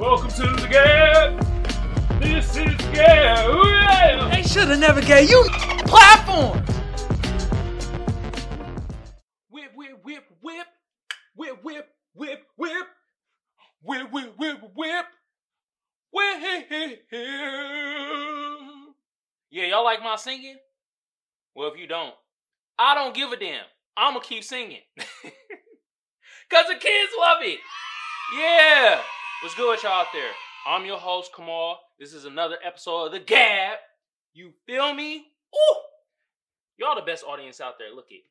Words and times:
Welcome 0.00 0.30
to 0.30 0.46
the 0.62 0.66
gap. 0.66 1.44
This 2.22 2.56
is 2.56 2.74
gap. 2.94 3.46
Ooh, 3.48 3.68
yeah. 3.68 4.30
They 4.32 4.42
should 4.42 4.68
have 4.68 4.80
never 4.80 5.02
gave 5.02 5.28
you 5.28 5.44
platform. 5.84 6.64
Whip, 9.50 9.72
whip, 9.74 10.00
whip, 10.02 10.24
whip, 10.40 10.66
whip, 11.36 11.62
whip, 11.62 11.88
whip, 12.14 12.40
whip, 12.56 12.86
whip, 13.82 14.10
whip, 14.10 14.10
whip, 14.10 14.38
whip, 14.38 14.60
whip. 14.74 15.06
Yeah, 19.50 19.66
y'all 19.66 19.84
like 19.84 20.02
my 20.02 20.16
singing? 20.16 20.56
Well, 21.54 21.70
if 21.74 21.78
you 21.78 21.86
don't, 21.86 22.14
I 22.78 22.94
don't 22.94 23.14
give 23.14 23.32
a 23.32 23.36
damn. 23.36 23.66
I'ma 23.98 24.20
keep 24.20 24.44
singing. 24.44 24.80
Cause 24.96 26.64
the 26.68 26.76
kids 26.76 27.12
love 27.20 27.42
it. 27.42 27.58
Yeah. 28.34 29.02
What's 29.42 29.54
good 29.54 29.70
with 29.70 29.82
y'all 29.82 29.92
out 29.92 30.08
there? 30.12 30.32
I'm 30.66 30.84
your 30.84 30.98
host, 30.98 31.30
Kamal. 31.34 31.80
This 31.98 32.12
is 32.12 32.26
another 32.26 32.56
episode 32.62 33.06
of 33.06 33.12
The 33.12 33.20
Gab. 33.20 33.78
You 34.34 34.52
feel 34.66 34.92
me? 34.92 35.28
Ooh! 35.54 35.76
Y'all 36.76 36.94
the 36.94 37.00
best 37.00 37.24
audience 37.24 37.58
out 37.58 37.78
there. 37.78 37.88
Look 37.90 38.08
it. 38.10 38.24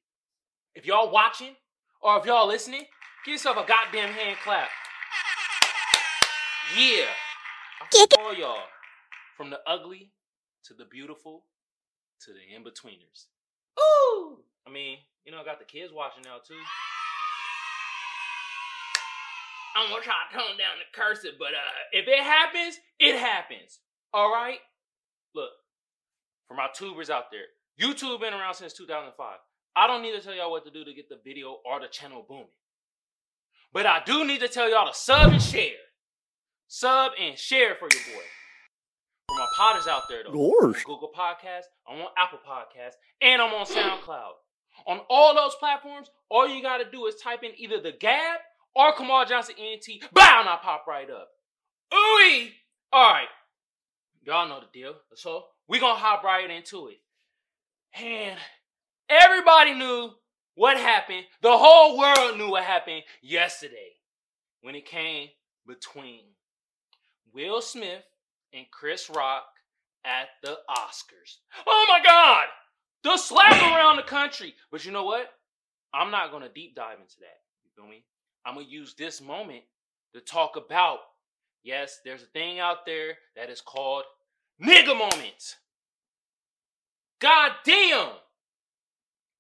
If 0.76 0.86
y'all 0.86 1.12
watching 1.12 1.56
or 2.00 2.20
if 2.20 2.26
y'all 2.28 2.48
listening, 2.48 2.84
give 3.26 3.32
yourself 3.32 3.58
a 3.58 3.66
goddamn 3.68 4.14
hand 4.14 4.38
clap. 4.44 4.70
Yeah. 6.78 7.06
I 7.82 8.06
all 8.20 8.36
y'all. 8.36 8.60
From 9.36 9.50
the 9.50 9.62
ugly 9.66 10.12
to 10.66 10.76
the 10.76 10.86
beautiful 10.86 11.46
to 12.24 12.34
the 12.34 12.56
in-betweeners. 12.56 13.26
Ooh! 13.80 14.38
I 14.68 14.70
mean, 14.70 15.00
you 15.26 15.32
know, 15.32 15.42
I 15.42 15.44
got 15.44 15.58
the 15.58 15.66
kids 15.66 15.92
watching 15.92 16.22
now 16.24 16.38
too. 16.48 16.54
I'm 19.76 19.90
gonna 19.90 20.02
try 20.02 20.14
to 20.32 20.38
tone 20.38 20.58
down 20.58 20.78
the 20.80 21.00
cursing, 21.00 21.32
but 21.38 21.54
uh, 21.54 21.80
if 21.92 22.08
it 22.08 22.20
happens, 22.20 22.80
it 23.00 23.16
happens. 23.18 23.80
All 24.14 24.32
right. 24.32 24.60
Look, 25.36 25.52
for 26.48 26.56
my 26.56 26.68
tubers 26.74 27.10
out 27.10 27.26
there, 27.32 27.46
YouTube 27.80 28.20
been 28.22 28.34
around 28.34 28.56
since 28.56 28.74
2005. 28.74 29.38
I 29.76 29.88
don't 29.88 30.02
need 30.02 30.14
to 30.14 30.22
tell 30.22 30.34
y'all 30.34 30.52
what 30.52 30.66
to 30.66 30.72
do 30.72 30.84
to 30.84 30.94
get 30.94 31.08
the 31.10 31.20
video 31.24 31.58
or 31.66 31.80
the 31.80 31.88
channel 31.88 32.26
booming, 32.28 32.48
but 33.72 33.86
I 33.86 34.02
do 34.06 34.26
need 34.26 34.40
to 34.42 34.48
tell 34.48 34.70
y'all 34.70 34.88
to 34.92 34.98
sub 34.98 35.32
and 35.32 35.42
share, 35.42 35.78
sub 36.68 37.12
and 37.22 37.38
share 37.38 37.76
for 37.76 37.88
your 37.92 38.04
boy. 38.16 38.24
For 39.30 39.38
my 39.38 39.48
potters 39.56 39.88
out 39.88 40.04
there 40.10 40.24
though, 40.24 40.32
Google 40.84 41.12
Podcasts, 41.16 41.70
I'm 41.88 42.00
on 42.02 42.08
Apple 42.18 42.40
Podcasts, 42.46 42.96
and 43.22 43.42
I'm 43.42 43.54
on 43.54 43.66
SoundCloud. 43.68 44.32
On 44.88 45.02
all 45.10 45.36
those 45.36 45.56
platforms, 45.56 46.10
all 46.30 46.48
you 46.48 46.64
gotta 46.64 46.90
do 46.90 47.06
is 47.06 47.16
type 47.16 47.44
in 47.44 47.52
either 47.58 47.80
the 47.80 47.92
Gab 47.92 48.40
or 48.76 48.94
Kamal 48.94 49.26
Johnson 49.26 49.56
NT. 49.56 50.04
Bow, 50.14 50.40
and 50.42 50.50
I 50.50 50.58
pop 50.62 50.86
right 50.88 51.10
up. 51.10 51.30
Ooey! 51.94 52.50
All 52.92 53.12
right. 53.12 53.28
Y'all 54.24 54.48
know 54.48 54.60
the 54.60 54.68
deal. 54.80 54.96
So 55.16 55.46
we 55.68 55.80
gonna 55.80 56.00
hop 56.00 56.24
right 56.24 56.50
into 56.50 56.88
it. 56.88 56.98
And 57.94 58.38
everybody 59.10 59.74
knew 59.74 60.12
what 60.56 60.78
happened. 60.78 61.26
The 61.42 61.58
whole 61.58 61.98
world 61.98 62.38
knew 62.38 62.50
what 62.50 62.64
happened 62.64 63.04
yesterday 63.22 63.96
when 64.62 64.76
it 64.76 64.86
came 64.86 65.30
between 65.66 66.22
Will 67.34 67.62
Smith 67.62 68.04
and 68.54 68.66
Chris 68.72 69.10
Rock 69.10 69.46
at 70.06 70.28
the 70.44 70.58
Oscars. 70.70 71.38
Oh 71.66 71.86
my 71.90 72.04
God! 72.04 72.46
The 73.04 73.18
slap 73.18 73.52
around 73.52 73.98
the 73.98 74.04
country. 74.04 74.54
But 74.72 74.86
you 74.86 74.92
know 74.92 75.06
what? 75.06 75.28
I'm 75.94 76.12
not 76.12 76.32
gonna 76.32 76.50
deep 76.50 76.76
dive 76.76 77.00
into 77.00 77.20
that. 77.20 77.40
You 77.64 77.72
feel 77.76 77.90
me? 77.90 78.04
I'm 78.46 78.56
going 78.56 78.66
to 78.66 78.72
use 78.72 78.94
this 78.98 79.22
moment 79.22 79.64
to 80.14 80.22
talk 80.22 80.56
about 80.56 81.00
yes, 81.64 82.00
there's 82.04 82.24
a 82.24 82.28
thing 82.28 82.60
out 82.60 82.86
there 82.86 83.14
that 83.36 83.50
is 83.50 83.62
called 83.62 84.04
nigga 84.62 84.98
moments. 84.98 85.56
God 87.20 87.52
damn! 87.66 88.12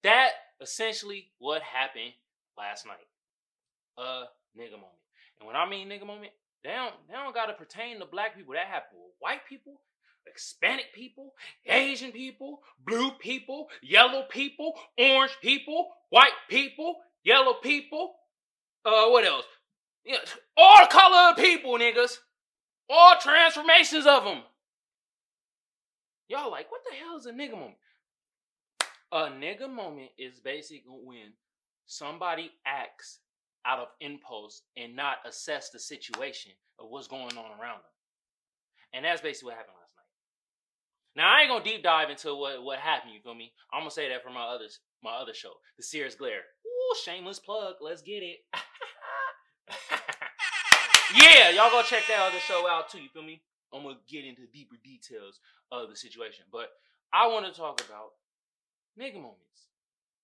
That 0.03 0.31
essentially 0.61 1.29
what 1.39 1.61
happened 1.61 2.13
last 2.57 2.85
night. 2.85 3.07
A 3.97 4.25
nigga 4.57 4.73
moment. 4.73 4.99
And 5.39 5.47
when 5.47 5.55
I 5.55 5.67
mean 5.67 5.87
nigga 5.87 6.05
moment, 6.05 6.31
they 6.63 6.71
don't, 6.71 6.93
they 7.07 7.13
don't 7.13 7.33
gotta 7.33 7.53
pertain 7.53 7.99
to 7.99 8.05
black 8.05 8.35
people. 8.35 8.53
That 8.53 8.67
happened 8.67 8.99
with 9.01 9.13
white 9.19 9.45
people, 9.47 9.79
Hispanic 10.33 10.93
people, 10.93 11.33
Asian 11.65 12.11
people, 12.11 12.59
blue 12.85 13.11
people, 13.19 13.67
yellow 13.81 14.23
people, 14.29 14.73
orange 14.97 15.37
people, 15.41 15.89
white 16.09 16.35
people, 16.49 16.97
yellow 17.23 17.53
people, 17.63 18.15
uh, 18.85 19.09
what 19.09 19.25
else? 19.25 19.45
Yeah, 20.05 20.17
all 20.57 20.87
color 20.87 21.35
people, 21.35 21.77
niggas. 21.77 22.17
All 22.89 23.15
transformations 23.21 24.05
of 24.07 24.23
them. 24.23 24.41
Y'all 26.27 26.51
like, 26.51 26.71
what 26.71 26.81
the 26.89 26.95
hell 26.95 27.17
is 27.17 27.25
a 27.25 27.31
nigga 27.31 27.53
moment? 27.53 27.77
A 29.11 29.29
nigga 29.29 29.69
moment 29.69 30.09
is 30.17 30.39
basically 30.39 30.81
when 31.03 31.33
somebody 31.85 32.51
acts 32.65 33.19
out 33.65 33.79
of 33.79 33.87
impulse 33.99 34.61
and 34.77 34.95
not 34.95 35.17
assess 35.25 35.69
the 35.69 35.79
situation 35.79 36.51
of 36.79 36.89
what's 36.89 37.07
going 37.07 37.37
on 37.37 37.59
around 37.59 37.79
them. 37.79 37.93
And 38.93 39.05
that's 39.05 39.21
basically 39.21 39.47
what 39.47 39.57
happened 39.57 39.75
last 39.79 39.93
night. 39.95 41.21
Now 41.21 41.35
I 41.35 41.41
ain't 41.41 41.49
gonna 41.49 41.63
deep 41.63 41.83
dive 41.83 42.09
into 42.09 42.35
what, 42.35 42.63
what 42.63 42.79
happened, 42.79 43.13
you 43.13 43.21
feel 43.21 43.35
me? 43.35 43.51
I'm 43.73 43.81
gonna 43.81 43.91
say 43.91 44.09
that 44.09 44.23
for 44.23 44.29
my 44.29 44.45
others 44.45 44.79
my 45.03 45.15
other 45.15 45.33
show, 45.33 45.53
The 45.77 45.83
Serious 45.83 46.15
Glare. 46.15 46.41
Ooh, 46.65 46.95
shameless 47.03 47.39
plug, 47.39 47.75
let's 47.81 48.01
get 48.01 48.23
it. 48.23 48.39
yeah, 51.15 51.49
y'all 51.49 51.71
go 51.71 51.81
check 51.81 52.03
that 52.07 52.19
other 52.19 52.39
show 52.39 52.67
out 52.69 52.89
too. 52.89 52.99
You 52.99 53.09
feel 53.09 53.23
me? 53.23 53.41
I'm 53.73 53.83
gonna 53.83 53.97
get 54.07 54.25
into 54.25 54.47
deeper 54.47 54.75
details 54.83 55.39
of 55.71 55.89
the 55.89 55.95
situation, 55.95 56.45
but 56.51 56.69
I 57.13 57.27
want 57.27 57.45
to 57.45 57.51
talk 57.51 57.83
about 57.85 58.11
nigga 58.99 59.15
moments 59.15 59.69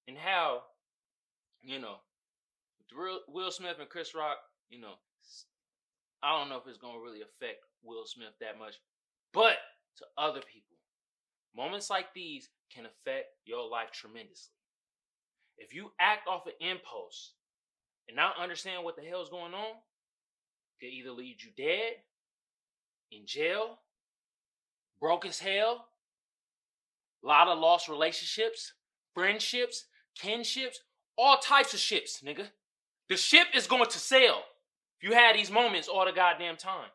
and 0.08 0.18
how 0.18 0.64
you 1.62 1.80
know 1.80 1.98
Will 3.28 3.52
Smith 3.52 3.78
and 3.80 3.90
Chris 3.90 4.16
Rock. 4.16 4.38
You 4.70 4.82
know, 4.82 4.94
I 6.24 6.38
don't 6.38 6.50
know 6.50 6.58
if 6.58 6.68
it's 6.68 6.78
gonna 6.78 7.00
really 7.00 7.22
affect 7.22 7.66
Will 7.84 8.06
Smith 8.06 8.34
that 8.42 8.58
much, 8.58 8.76
but 9.34 9.58
to 9.98 10.06
other 10.18 10.42
people, 10.42 10.78
moments 11.56 11.90
like 11.90 12.14
these 12.14 12.50
can 12.74 12.86
affect 12.86 13.28
your 13.46 13.70
life 13.70 13.92
tremendously. 13.92 14.54
If 15.58 15.74
you 15.74 15.92
act 16.00 16.28
off 16.28 16.48
an 16.48 16.54
impulse 16.60 17.34
and 18.08 18.16
not 18.16 18.40
understand 18.40 18.84
what 18.84 18.96
the 18.96 19.02
hell 19.02 19.22
is 19.22 19.30
going 19.30 19.54
on, 19.54 19.76
could 20.80 20.90
either 20.90 21.12
lead 21.12 21.38
you 21.42 21.52
dead, 21.56 21.94
in 23.12 23.26
jail, 23.26 23.80
broke 25.00 25.26
as 25.26 25.40
hell, 25.40 25.88
a 27.24 27.28
lot 27.28 27.48
of 27.48 27.60
lost 27.60 27.88
relationships, 27.88 28.74
friendships, 29.14 29.86
kinships, 30.16 30.80
all 31.18 31.38
types 31.38 31.74
of 31.74 31.80
ships, 31.80 32.22
nigga. 32.26 32.48
The 33.10 33.18
ship 33.18 33.48
is 33.54 33.68
going 33.68 33.86
to 33.86 34.00
sail 34.00 34.42
if 34.98 35.08
you 35.08 35.16
had 35.16 35.36
these 35.36 35.52
moments 35.52 35.88
all 35.88 36.06
the 36.06 36.12
goddamn 36.12 36.58
time. 36.58 36.90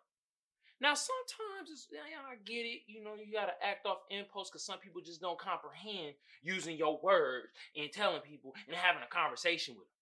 Now, 0.80 0.94
sometimes 0.94 1.70
it's, 1.70 1.88
yeah, 1.92 2.00
I 2.26 2.36
get 2.44 2.64
it. 2.64 2.80
You 2.86 3.04
know, 3.04 3.12
you 3.14 3.32
got 3.32 3.46
to 3.46 3.66
act 3.66 3.84
off 3.84 3.98
impulse 4.10 4.48
because 4.48 4.64
some 4.64 4.78
people 4.78 5.02
just 5.02 5.20
don't 5.20 5.38
comprehend 5.38 6.14
using 6.42 6.76
your 6.76 6.98
words 7.02 7.48
and 7.76 7.92
telling 7.92 8.22
people 8.22 8.54
and 8.66 8.74
having 8.74 9.02
a 9.02 9.14
conversation 9.14 9.74
with 9.74 9.84
them. 9.84 9.99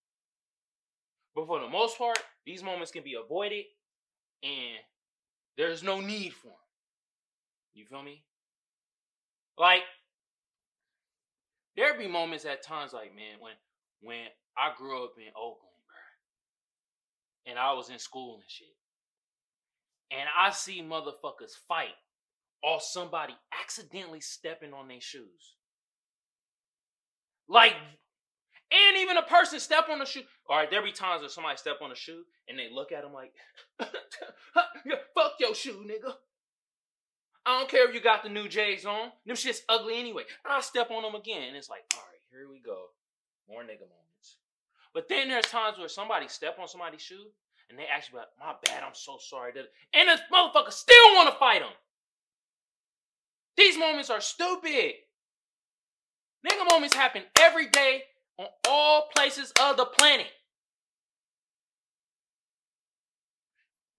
But 1.39 1.47
for 1.47 1.61
the 1.61 1.69
most 1.69 1.97
part, 1.97 2.19
these 2.45 2.65
moments 2.65 2.91
can 2.91 3.05
be 3.05 3.15
avoided 3.15 3.65
and 4.43 4.79
there's 5.57 5.85
no 5.85 6.01
need 6.01 6.33
for 6.33 6.49
them. 6.49 6.57
You 7.75 7.85
feel 7.85 8.03
me? 8.03 8.25
Like, 9.57 9.83
there 11.77 11.97
be 11.97 12.09
moments 12.09 12.45
at 12.45 12.65
times 12.65 12.93
like, 12.93 13.15
man, 13.15 13.39
when 13.39 13.53
when 14.01 14.27
I 14.57 14.73
grew 14.77 15.05
up 15.05 15.13
in 15.17 15.29
Oakland, 15.37 15.77
bro, 15.87 17.53
and 17.53 17.57
I 17.57 17.73
was 17.75 17.89
in 17.89 18.01
school 18.01 18.35
and 18.35 18.45
shit, 18.49 18.75
and 20.11 20.29
I 20.37 20.51
see 20.51 20.83
motherfuckers 20.83 21.53
fight 21.69 21.95
or 22.65 22.81
somebody 22.81 23.35
accidentally 23.63 24.21
stepping 24.21 24.73
on 24.73 24.89
their 24.89 25.01
shoes. 25.01 25.55
Like, 27.49 27.75
and 28.71 28.97
even 28.99 29.17
a 29.17 29.23
person 29.23 29.61
step 29.61 29.89
on 29.91 29.99
the 29.99 30.05
shoe. 30.05 30.23
All 30.49 30.57
right, 30.57 30.71
there 30.71 30.83
be 30.83 30.93
times 30.93 31.21
where 31.21 31.29
somebody 31.29 31.57
step 31.57 31.77
on 31.83 31.93
a 31.93 31.95
shoe 31.95 32.25
and 32.49 32.59
they 32.59 32.69
look 32.73 32.93
at 32.93 33.03
them 33.03 33.13
like, 33.13 33.33
fuck 33.79 35.33
your 35.41 35.55
shoe, 35.55 35.85
nigga. 35.87 36.13
I 37.47 37.59
don't 37.59 37.71
care 37.71 37.89
if 37.89 37.95
you 37.95 38.01
got 38.01 38.23
the 38.23 38.29
new 38.29 38.49
J's 38.49 38.85
on. 38.85 39.11
Them 39.25 39.37
shit's 39.37 39.63
ugly 39.69 39.99
anyway. 39.99 40.25
I 40.45 40.61
step 40.61 40.91
on 40.91 41.03
them 41.03 41.15
again. 41.15 41.49
And 41.49 41.57
it's 41.57 41.71
like, 41.71 41.85
all 41.95 42.03
right, 42.03 42.21
here 42.31 42.47
we 42.51 42.61
go. 42.61 42.89
More 43.49 43.63
nigga 43.63 43.89
moments. 43.89 44.37
But 44.93 45.09
then 45.09 45.29
there's 45.29 45.47
times 45.47 45.79
where 45.79 45.89
somebody 45.89 46.29
step 46.29 46.59
on 46.61 46.69
somebody's 46.69 47.01
shoe 47.01 47.25
and 47.71 47.79
they 47.79 47.85
actually 47.85 48.19
like, 48.19 48.29
my 48.39 48.55
bad, 48.65 48.83
I'm 48.83 48.95
so 48.95 49.17
sorry. 49.19 49.53
And 49.95 50.09
this 50.09 50.21
motherfucker 50.33 50.73
still 50.73 51.15
want 51.15 51.33
to 51.33 51.39
fight 51.39 51.61
them. 51.61 51.71
These 53.57 53.79
moments 53.79 54.11
are 54.11 54.21
stupid. 54.21 54.93
Nigga 56.47 56.71
moments 56.71 56.95
happen 56.95 57.23
every 57.41 57.69
day 57.69 58.03
on 58.39 58.47
all 58.69 59.09
places 59.15 59.53
of 59.61 59.77
the 59.77 59.85
planet. 59.85 60.29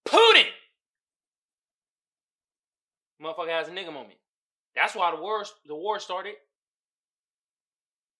Putin 0.08 0.46
Motherfucker 3.22 3.50
has 3.50 3.68
a 3.68 3.70
nigga 3.70 3.92
moment. 3.92 4.18
That's 4.74 4.94
why 4.94 5.10
the 5.10 5.20
war 5.20 5.44
the 5.66 5.74
war 5.74 5.98
started. 5.98 6.34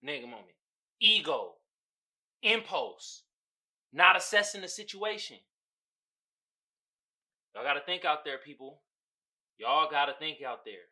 Nigga 0.05 0.23
moment. 0.23 0.55
Ego. 0.99 1.53
Impulse. 2.43 3.23
Not 3.93 4.15
assessing 4.15 4.61
the 4.61 4.67
situation. 4.67 5.37
Y'all 7.53 7.63
gotta 7.63 7.81
think 7.85 8.05
out 8.05 8.23
there, 8.23 8.37
people. 8.37 8.81
Y'all 9.57 9.89
gotta 9.89 10.13
think 10.17 10.41
out 10.41 10.65
there. 10.65 10.89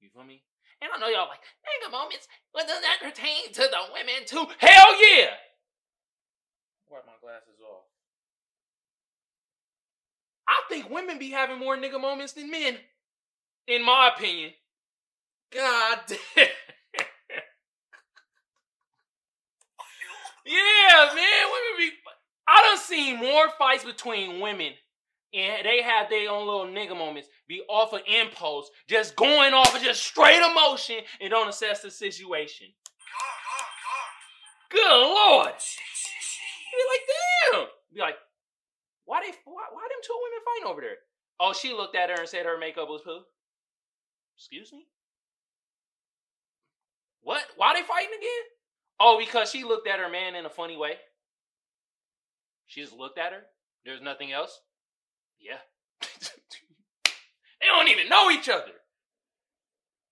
You 0.00 0.10
feel 0.10 0.24
me? 0.24 0.42
And 0.80 0.90
I 0.94 0.98
know 0.98 1.08
y'all 1.08 1.28
like, 1.28 1.40
nigga 1.66 1.90
moments, 1.90 2.28
but 2.54 2.66
does 2.66 2.80
that 2.80 2.98
pertain 3.02 3.52
to 3.52 3.62
the 3.62 3.78
women 3.92 4.24
too? 4.26 4.46
Hell 4.58 5.02
yeah! 5.02 5.30
Wipe 6.90 7.04
my 7.04 7.12
glasses 7.20 7.60
off. 7.62 7.84
I 10.48 10.62
think 10.68 10.88
women 10.90 11.18
be 11.18 11.30
having 11.30 11.58
more 11.58 11.76
nigga 11.76 12.00
moments 12.00 12.32
than 12.32 12.50
men. 12.50 12.76
In 13.66 13.84
my 13.84 14.10
opinion. 14.16 14.52
God 15.52 15.98
damn. 16.06 16.18
yeah, 20.46 21.10
man. 21.14 21.44
Women 21.52 21.76
be. 21.78 21.90
I 22.46 22.62
done 22.62 22.78
seen 22.78 23.18
more 23.18 23.48
fights 23.58 23.84
between 23.84 24.40
women 24.40 24.72
and 25.34 25.64
they 25.64 25.82
have 25.82 26.08
their 26.08 26.30
own 26.30 26.46
little 26.46 26.66
nigga 26.66 26.96
moments 26.96 27.28
be 27.46 27.62
off 27.68 27.92
of 27.92 28.00
impulse, 28.06 28.70
just 28.86 29.16
going 29.16 29.52
off 29.52 29.74
of 29.74 29.82
just 29.82 30.02
straight 30.02 30.42
emotion 30.42 30.96
and 31.20 31.30
don't 31.30 31.48
assess 31.48 31.82
the 31.82 31.90
situation. 31.90 32.68
Good 34.70 34.86
lord. 34.86 35.52
Be 36.72 36.84
like, 36.90 37.00
damn. 37.08 37.66
Be 37.92 38.00
like, 38.00 38.16
why 39.04 39.20
they 39.22 39.32
why, 39.44 39.64
why 39.72 39.82
them 39.88 40.00
two 40.02 40.18
women 40.22 40.44
fighting 40.44 40.70
over 40.70 40.80
there? 40.80 40.96
Oh, 41.40 41.52
she 41.52 41.72
looked 41.72 41.96
at 41.96 42.10
her 42.10 42.16
and 42.20 42.28
said 42.28 42.44
her 42.44 42.58
makeup 42.58 42.88
was 42.88 43.02
poo. 43.02 43.20
Excuse 44.36 44.72
me? 44.72 44.86
What? 47.22 47.42
Why 47.56 47.74
they 47.74 47.82
fighting 47.82 48.10
again? 48.16 48.44
Oh, 49.00 49.18
because 49.18 49.50
she 49.50 49.64
looked 49.64 49.88
at 49.88 50.00
her 50.00 50.10
man 50.10 50.34
in 50.34 50.46
a 50.46 50.50
funny 50.50 50.76
way. 50.76 50.94
She 52.66 52.82
just 52.82 52.92
looked 52.92 53.18
at 53.18 53.32
her. 53.32 53.42
There's 53.84 54.02
nothing 54.02 54.32
else. 54.32 54.60
Yeah. 55.40 55.58
they 57.60 57.66
don't 57.66 57.88
even 57.88 58.08
know 58.08 58.30
each 58.30 58.48
other. 58.48 58.72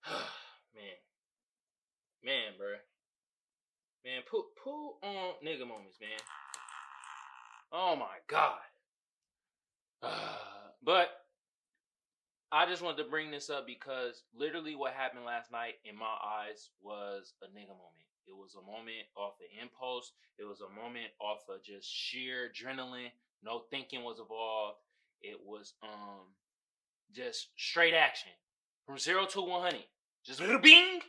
man. 0.75 0.97
Man, 2.25 2.53
bro. 2.59 2.75
Man, 4.05 4.23
put 4.31 4.45
pull 4.63 4.99
on 5.03 5.35
nigga 5.45 5.67
moments, 5.67 5.99
man. 6.01 6.19
Oh 7.73 7.97
my 7.97 8.19
god. 8.29 8.59
but 10.85 11.09
I 12.53 12.67
just 12.67 12.83
wanted 12.83 13.03
to 13.03 13.11
bring 13.11 13.31
this 13.31 13.51
up 13.51 13.67
because 13.67 14.23
literally 14.35 14.77
what 14.77 14.93
happened 14.93 15.25
last 15.25 15.51
night 15.51 15.75
in 15.85 15.97
my 15.97 16.15
eyes 16.25 16.71
was 16.81 17.35
a 17.43 17.47
nigga 17.47 17.75
moment. 17.75 18.07
It 18.29 18.35
was 18.37 18.55
a 18.55 18.65
moment 18.65 19.07
off 19.17 19.35
the 19.39 19.47
impulse. 19.61 20.13
It 20.39 20.45
was 20.45 20.61
a 20.61 20.71
moment 20.71 21.11
off 21.21 21.43
of 21.49 21.63
just 21.63 21.93
sheer 21.93 22.51
adrenaline. 22.51 23.11
No 23.43 23.63
thinking 23.71 24.03
was 24.03 24.19
involved. 24.19 24.79
It 25.23 25.39
was 25.45 25.75
um 25.83 26.35
just 27.15 27.49
straight 27.57 27.95
action 27.95 28.33
from 28.87 28.99
zero 28.99 29.27
to 29.27 29.41
one 29.43 29.63
hundred. 29.63 29.85
Just 30.25 30.41
bing. 30.63 31.01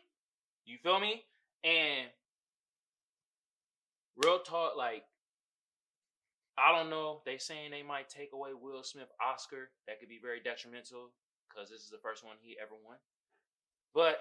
You 0.66 0.78
feel 0.84 1.00
me? 1.00 1.24
And 1.64 2.08
real 4.18 4.40
talk, 4.40 4.74
like 4.78 5.04
I 6.58 6.76
don't 6.76 6.90
know. 6.90 7.22
They 7.26 7.38
saying 7.38 7.72
they 7.72 7.84
might 7.84 8.10
take 8.10 8.32
away 8.34 8.50
Will 8.60 8.84
Smith 8.84 9.12
Oscar. 9.22 9.70
That 9.88 10.00
could 10.00 10.10
be 10.10 10.20
very 10.22 10.40
detrimental 10.42 11.12
because 11.48 11.70
this 11.70 11.82
is 11.82 11.90
the 11.90 12.02
first 12.02 12.26
one 12.26 12.36
he 12.42 12.58
ever 12.62 12.74
won. 12.86 12.98
But 13.94 14.18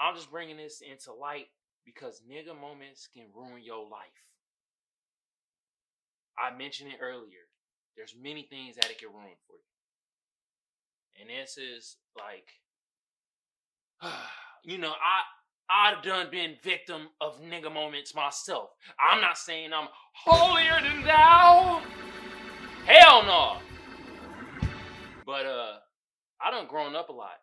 I'm 0.00 0.14
just 0.14 0.30
bringing 0.30 0.56
this 0.56 0.80
into 0.80 1.12
light 1.12 1.46
because 1.84 2.22
nigga 2.28 2.58
moments 2.58 3.08
can 3.12 3.24
ruin 3.34 3.62
your 3.62 3.84
life. 3.84 4.24
I 6.38 6.56
mentioned 6.56 6.90
it 6.92 7.02
earlier. 7.02 7.47
There's 7.98 8.14
many 8.22 8.44
things 8.44 8.76
that 8.76 8.92
it 8.92 8.98
can 9.00 9.08
ruin 9.08 9.34
for 9.48 9.54
you. 9.54 11.20
And 11.20 11.28
this 11.28 11.58
is 11.58 11.96
like, 12.16 12.46
you 14.64 14.78
know, 14.78 14.92
I 14.92 15.22
I've 15.68 16.02
done 16.04 16.28
been 16.30 16.54
victim 16.62 17.08
of 17.20 17.42
nigga 17.42 17.74
moments 17.74 18.14
myself. 18.14 18.70
I'm 19.00 19.20
not 19.20 19.36
saying 19.36 19.72
I'm 19.72 19.88
holier 20.12 20.80
than 20.80 21.04
thou. 21.04 21.82
Hell 22.86 23.24
no. 23.24 23.56
But 25.26 25.44
uh, 25.44 25.72
I 26.40 26.52
done 26.52 26.68
grown 26.68 26.94
up 26.94 27.08
a 27.08 27.12
lot. 27.12 27.36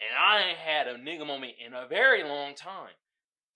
And 0.00 0.18
I 0.18 0.48
ain't 0.48 0.58
had 0.58 0.86
a 0.88 0.96
nigga 0.98 1.26
moment 1.26 1.52
in 1.64 1.74
a 1.74 1.86
very 1.86 2.24
long 2.24 2.54
time. 2.54 2.94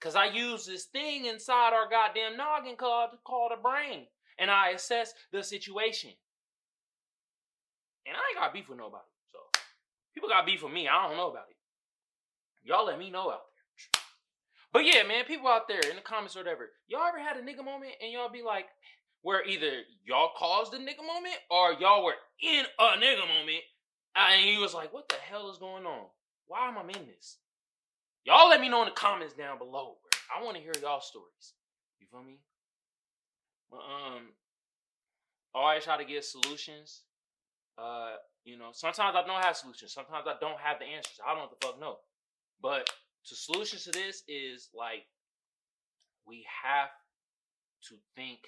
Cause 0.00 0.14
I 0.14 0.26
use 0.26 0.66
this 0.66 0.86
thing 0.86 1.24
inside 1.26 1.72
our 1.72 1.88
goddamn 1.88 2.36
noggin 2.36 2.76
called 2.76 3.10
called 3.24 3.52
a 3.56 3.60
brain 3.60 4.06
and 4.42 4.50
I 4.50 4.70
assess 4.70 5.14
the 5.30 5.42
situation. 5.42 6.10
And 8.04 8.16
I 8.16 8.20
ain't 8.30 8.40
got 8.40 8.52
beef 8.52 8.68
with 8.68 8.78
nobody. 8.78 9.04
So 9.30 9.38
people 10.12 10.28
got 10.28 10.44
beef 10.44 10.64
with 10.64 10.72
me. 10.72 10.88
I 10.88 11.06
don't 11.06 11.16
know 11.16 11.30
about 11.30 11.46
it. 11.48 11.56
Y'all 12.64 12.84
let 12.84 12.98
me 12.98 13.08
know 13.08 13.30
out 13.30 13.42
there. 13.46 14.02
But 14.72 14.84
yeah, 14.84 15.04
man, 15.06 15.24
people 15.26 15.46
out 15.46 15.68
there 15.68 15.80
in 15.88 15.94
the 15.94 16.02
comments 16.02 16.34
or 16.34 16.40
whatever, 16.40 16.70
y'all 16.88 17.06
ever 17.06 17.20
had 17.20 17.36
a 17.36 17.40
nigga 17.40 17.64
moment 17.64 17.92
and 18.02 18.10
y'all 18.10 18.32
be 18.32 18.42
like, 18.42 18.66
where 19.22 19.46
either 19.46 19.82
y'all 20.04 20.32
caused 20.36 20.72
the 20.72 20.78
nigga 20.78 21.06
moment 21.06 21.36
or 21.48 21.74
y'all 21.74 22.04
were 22.04 22.16
in 22.42 22.64
a 22.80 22.98
nigga 22.98 23.20
moment 23.20 23.62
uh, 24.16 24.26
and 24.32 24.44
he 24.44 24.58
was 24.58 24.74
like, 24.74 24.92
what 24.92 25.08
the 25.08 25.14
hell 25.30 25.48
is 25.50 25.58
going 25.58 25.86
on? 25.86 26.06
Why 26.48 26.66
am 26.66 26.78
I 26.78 26.80
in 26.80 27.06
this? 27.06 27.38
Y'all 28.24 28.48
let 28.48 28.60
me 28.60 28.68
know 28.68 28.82
in 28.82 28.88
the 28.88 28.94
comments 28.94 29.34
down 29.34 29.58
below. 29.58 29.98
Bro. 30.02 30.36
I 30.36 30.44
want 30.44 30.56
to 30.56 30.62
hear 30.62 30.72
y'all 30.82 31.00
stories. 31.00 31.54
You 32.00 32.08
feel 32.10 32.24
me? 32.24 32.38
Um, 33.78 34.32
always 35.54 35.84
try 35.84 35.96
to 35.96 36.04
get 36.04 36.24
solutions. 36.24 37.02
Uh, 37.78 38.16
you 38.44 38.58
know, 38.58 38.70
sometimes 38.72 39.16
I 39.16 39.26
don't 39.26 39.42
have 39.42 39.56
solutions. 39.56 39.92
Sometimes 39.92 40.26
I 40.26 40.34
don't 40.40 40.58
have 40.60 40.78
the 40.78 40.86
answers. 40.86 41.18
I 41.26 41.34
don't 41.34 41.50
the 41.50 41.66
fuck 41.66 41.80
know. 41.80 41.96
But 42.60 42.90
the 43.28 43.36
solutions 43.36 43.84
to 43.84 43.90
this 43.90 44.22
is 44.28 44.68
like 44.74 45.06
we 46.26 46.44
have 46.64 46.90
to 47.88 47.94
think 48.14 48.40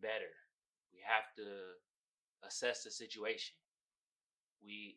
better. 0.00 0.32
We 0.92 1.00
have 1.04 1.28
to 1.36 2.46
assess 2.46 2.84
the 2.84 2.90
situation. 2.90 3.54
We 4.64 4.96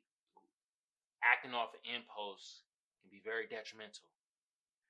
acting 1.24 1.54
off 1.54 1.74
of 1.74 1.80
impulse 1.84 2.62
can 3.02 3.10
be 3.12 3.22
very 3.24 3.48
detrimental. 3.48 4.08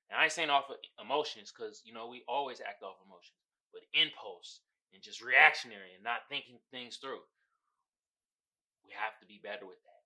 And 0.10 0.20
I 0.20 0.24
ain't 0.26 0.34
saying 0.34 0.50
off 0.50 0.70
of 0.70 0.78
emotions 1.04 1.52
because 1.52 1.82
you 1.86 1.94
know 1.94 2.08
we 2.08 2.24
always 2.28 2.60
act 2.60 2.84
off 2.84 2.98
emotions 3.06 3.44
but 3.74 3.82
impulse 3.98 4.62
and 4.94 5.02
just 5.02 5.26
reactionary 5.26 5.98
and 5.98 6.06
not 6.06 6.30
thinking 6.30 6.62
things 6.70 7.02
through. 7.02 7.26
We 8.86 8.94
have 8.94 9.18
to 9.20 9.26
be 9.26 9.42
better 9.42 9.66
with 9.66 9.82
that. 9.84 10.02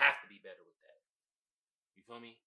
Have 0.00 0.18
to 0.24 0.28
be 0.32 0.40
better 0.40 0.64
with 0.64 0.80
that. 0.82 0.98
You 1.94 2.02
feel 2.08 2.18
me? 2.18 2.40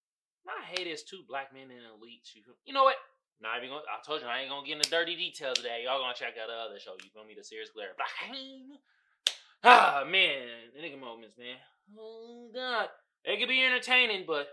I 0.49 0.63
hate 0.63 0.89
this 0.89 1.03
two 1.03 1.21
black 1.27 1.53
men 1.53 1.69
in 1.69 1.83
elites. 1.85 2.33
You, 2.33 2.41
you 2.65 2.73
know 2.73 2.83
what? 2.83 2.97
Not 3.39 3.61
even 3.61 3.69
gonna, 3.69 3.85
I 3.85 4.01
told 4.01 4.21
you 4.21 4.27
I 4.27 4.41
ain't 4.41 4.49
gonna 4.49 4.65
get 4.65 4.81
into 4.81 4.89
dirty 4.89 5.15
details 5.15 5.61
today. 5.61 5.85
Y'all 5.85 6.01
gonna 6.01 6.17
check 6.17 6.33
out 6.41 6.49
the 6.49 6.57
other 6.57 6.79
show. 6.79 6.97
You 6.97 7.11
feel 7.13 7.27
me? 7.27 7.37
The 7.37 7.43
serious 7.43 7.69
glare. 7.69 7.93
Ah 9.63 10.03
man, 10.07 10.73
the 10.73 10.81
nigga 10.81 10.99
moments, 10.99 11.37
man. 11.37 11.57
Oh 11.97 12.49
god, 12.53 12.89
they 13.25 13.37
could 13.37 13.49
be 13.49 13.63
entertaining, 13.63 14.23
but 14.25 14.47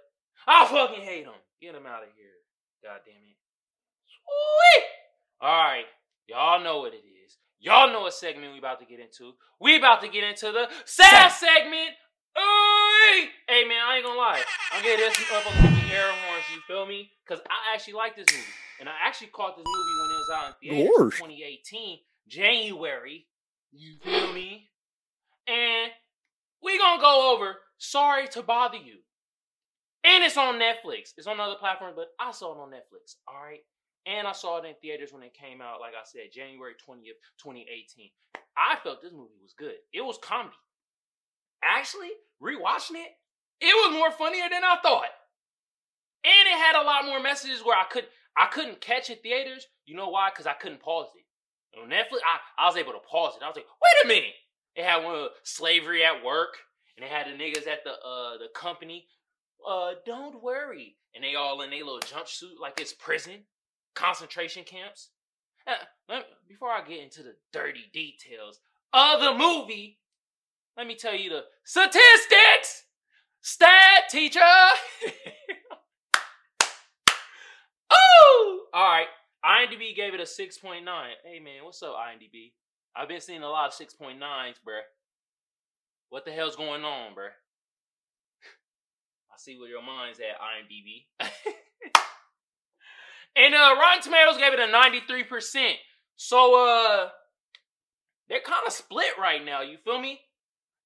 I 0.47 0.67
fucking 0.67 1.05
hate 1.05 1.25
them. 1.25 1.35
Get 1.61 1.73
them 1.73 1.87
out 1.87 2.03
of 2.03 2.09
here. 2.17 2.37
God 2.83 3.01
damn 3.05 3.17
it. 3.25 3.37
Sweet. 4.09 4.85
All 5.41 5.51
right, 5.51 5.85
y'all 6.27 6.63
know 6.63 6.79
what 6.79 6.95
it 6.95 7.05
is. 7.05 7.37
Y'all 7.59 7.93
know 7.93 8.03
what 8.03 8.15
segment 8.15 8.53
we 8.53 8.59
about 8.59 8.81
to 8.81 8.87
get 8.87 9.01
into. 9.01 9.33
We 9.61 9.77
about 9.77 10.01
to 10.03 10.09
get 10.09 10.25
into 10.25 10.53
the 10.53 10.69
sad 10.85 11.29
segment. 11.31 11.91
Ooh, 12.37 13.27
hey 13.49 13.65
man, 13.65 13.79
I 13.87 13.97
ain't 13.97 14.05
gonna 14.05 14.19
lie. 14.19 14.43
I'm 14.73 14.83
getting 14.83 15.07
this 15.07 15.17
up 15.33 15.47
on 15.47 15.63
the 15.63 15.95
air 15.95 16.11
horns. 16.11 16.45
You 16.55 16.61
feel 16.67 16.87
me? 16.87 17.11
Because 17.27 17.43
I 17.49 17.75
actually 17.75 17.95
like 17.95 18.17
this 18.17 18.27
movie, 18.33 18.45
and 18.81 18.89
I 18.89 18.93
actually 19.07 19.29
caught 19.29 19.57
this 19.57 19.65
movie 19.67 19.95
when 20.01 20.11
it 20.11 20.19
was 20.19 20.31
out 20.35 20.49
in 20.49 20.55
theaters, 20.61 21.15
2018, 21.19 21.99
January. 22.29 23.27
You 23.73 23.97
feel 24.03 24.33
me? 24.33 24.71
And 25.47 25.91
we 26.63 26.79
gonna 26.79 27.01
go 27.01 27.35
over. 27.35 27.57
Sorry 27.79 28.29
to 28.29 28.43
bother 28.43 28.79
you. 28.79 28.99
And 30.05 30.23
it's 30.23 30.37
on 30.37 30.57
Netflix. 30.57 31.13
It's 31.17 31.27
on 31.27 31.41
other 31.41 31.57
platforms, 31.59 31.95
but 31.97 32.09
I 32.21 32.31
saw 32.33 32.53
it 32.53 32.61
on 32.61 32.71
Netflix. 32.71 33.17
All 33.27 33.43
right. 33.43 33.61
And 34.07 34.27
I 34.29 34.33
saw 34.33 34.59
it 34.59 34.67
in 34.67 34.75
theaters 34.83 35.13
when 35.13 35.23
it 35.23 35.33
came 35.35 35.63
out, 35.63 35.81
like 35.81 35.95
I 35.95 36.05
said, 36.05 36.33
January 36.33 36.75
20th, 36.75 37.17
2018. 37.43 38.11
I 38.57 38.77
felt 38.83 39.01
this 39.03 39.13
movie 39.13 39.41
was 39.43 39.55
good. 39.59 39.75
It 39.93 40.03
was 40.05 40.19
comedy. 40.23 40.55
Actually, 41.63 42.11
rewatching 42.43 43.01
it, 43.01 43.13
it 43.61 43.73
was 43.75 43.95
more 43.95 44.11
funnier 44.11 44.49
than 44.51 44.63
I 44.63 44.77
thought. 44.83 45.09
And 46.25 46.47
it 46.49 46.59
had 46.59 46.77
a 46.77 46.85
lot 46.85 47.07
more 47.07 47.21
messages 47.21 47.65
where 47.65 47.79
I 47.79 47.85
could 47.85 48.05
I 48.37 48.47
couldn't 48.47 48.81
catch 48.81 49.11
it 49.11 49.23
theaters. 49.23 49.67
You 49.87 49.97
know 49.97 50.09
why? 50.09 50.31
Because 50.31 50.47
I 50.47 50.53
couldn't 50.55 50.81
pause 50.81 51.07
it. 51.17 51.81
On 51.81 51.89
Netflix, 51.89 52.19
I, 52.25 52.63
I 52.65 52.67
was 52.67 52.77
able 52.77 52.93
to 52.93 52.99
pause 53.11 53.35
it. 53.37 53.43
I 53.43 53.49
was 53.49 53.57
like, 53.57 53.67
wait 53.83 54.05
a 54.05 54.09
minute. 54.09 54.35
It 54.77 54.85
had 54.85 55.05
one 55.05 55.15
of 55.15 55.29
slavery 55.45 56.05
at 56.05 56.25
work. 56.25 56.57
and 56.97 57.05
it 57.05 57.11
had 57.11 57.27
the 57.27 57.31
niggas 57.43 57.67
at 57.67 57.85
the 57.85 57.93
uh 57.93 58.39
the 58.39 58.49
company. 58.55 59.07
Uh, 59.67 59.93
don't 60.05 60.43
worry, 60.43 60.97
and 61.15 61.25
they 61.25 61.37
all 61.37 61.63
in 61.63 61.71
their 61.71 61.79
little 61.85 62.01
jumpsuit 62.01 62.61
like 62.61 62.79
it's 62.81 62.93
prison, 62.93 63.45
concentration 63.95 64.65
camps. 64.65 65.11
Uh, 65.67 65.73
let, 66.09 66.25
before 66.49 66.71
I 66.71 66.87
get 66.87 67.01
into 67.01 67.23
the 67.23 67.37
dirty 67.53 67.91
details 67.93 68.61
of 68.93 69.21
the 69.21 69.33
movie, 69.33 69.99
let 70.77 70.87
me 70.87 70.95
tell 70.95 71.15
you 71.15 71.31
the 71.31 71.45
statistics. 71.65 72.85
Stat 73.41 74.09
teacher. 74.11 74.41
oh, 77.91 78.61
all 78.73 78.85
right. 78.85 79.07
IMDb 79.45 79.95
gave 79.95 80.15
it 80.15 80.21
a 80.21 80.25
6.9. 80.25 80.81
Hey 81.23 81.39
man, 81.39 81.65
what's 81.65 81.83
up, 81.83 81.95
IMDb? 81.95 82.53
I've 82.97 83.09
been 83.09 83.21
seeing 83.21 83.43
a 83.43 83.49
lot 83.49 83.69
of 83.69 83.75
6.9s, 83.75 84.19
bruh. 84.19 84.81
What 86.09 86.25
the 86.25 86.31
hell's 86.33 86.57
going 86.57 86.85
on, 86.85 87.13
bruh? 87.13 87.35
I 89.31 89.37
see 89.37 89.59
where 89.59 89.69
your 89.69 89.83
mind's 89.83 90.21
at, 90.21 90.41
IMDb. 90.41 91.05
and 93.37 93.55
uh, 93.55 93.75
Rotten 93.79 94.03
Tomatoes 94.03 94.37
gave 94.37 94.53
it 94.53 94.61
a 94.61 94.73
93%. 94.73 95.73
So 96.17 96.55
uh 96.67 97.09
they're 98.29 98.41
kind 98.41 98.67
of 98.67 98.73
split 98.73 99.19
right 99.19 99.45
now, 99.45 99.61
you 99.63 99.77
feel 99.85 100.01
me? 100.01 100.21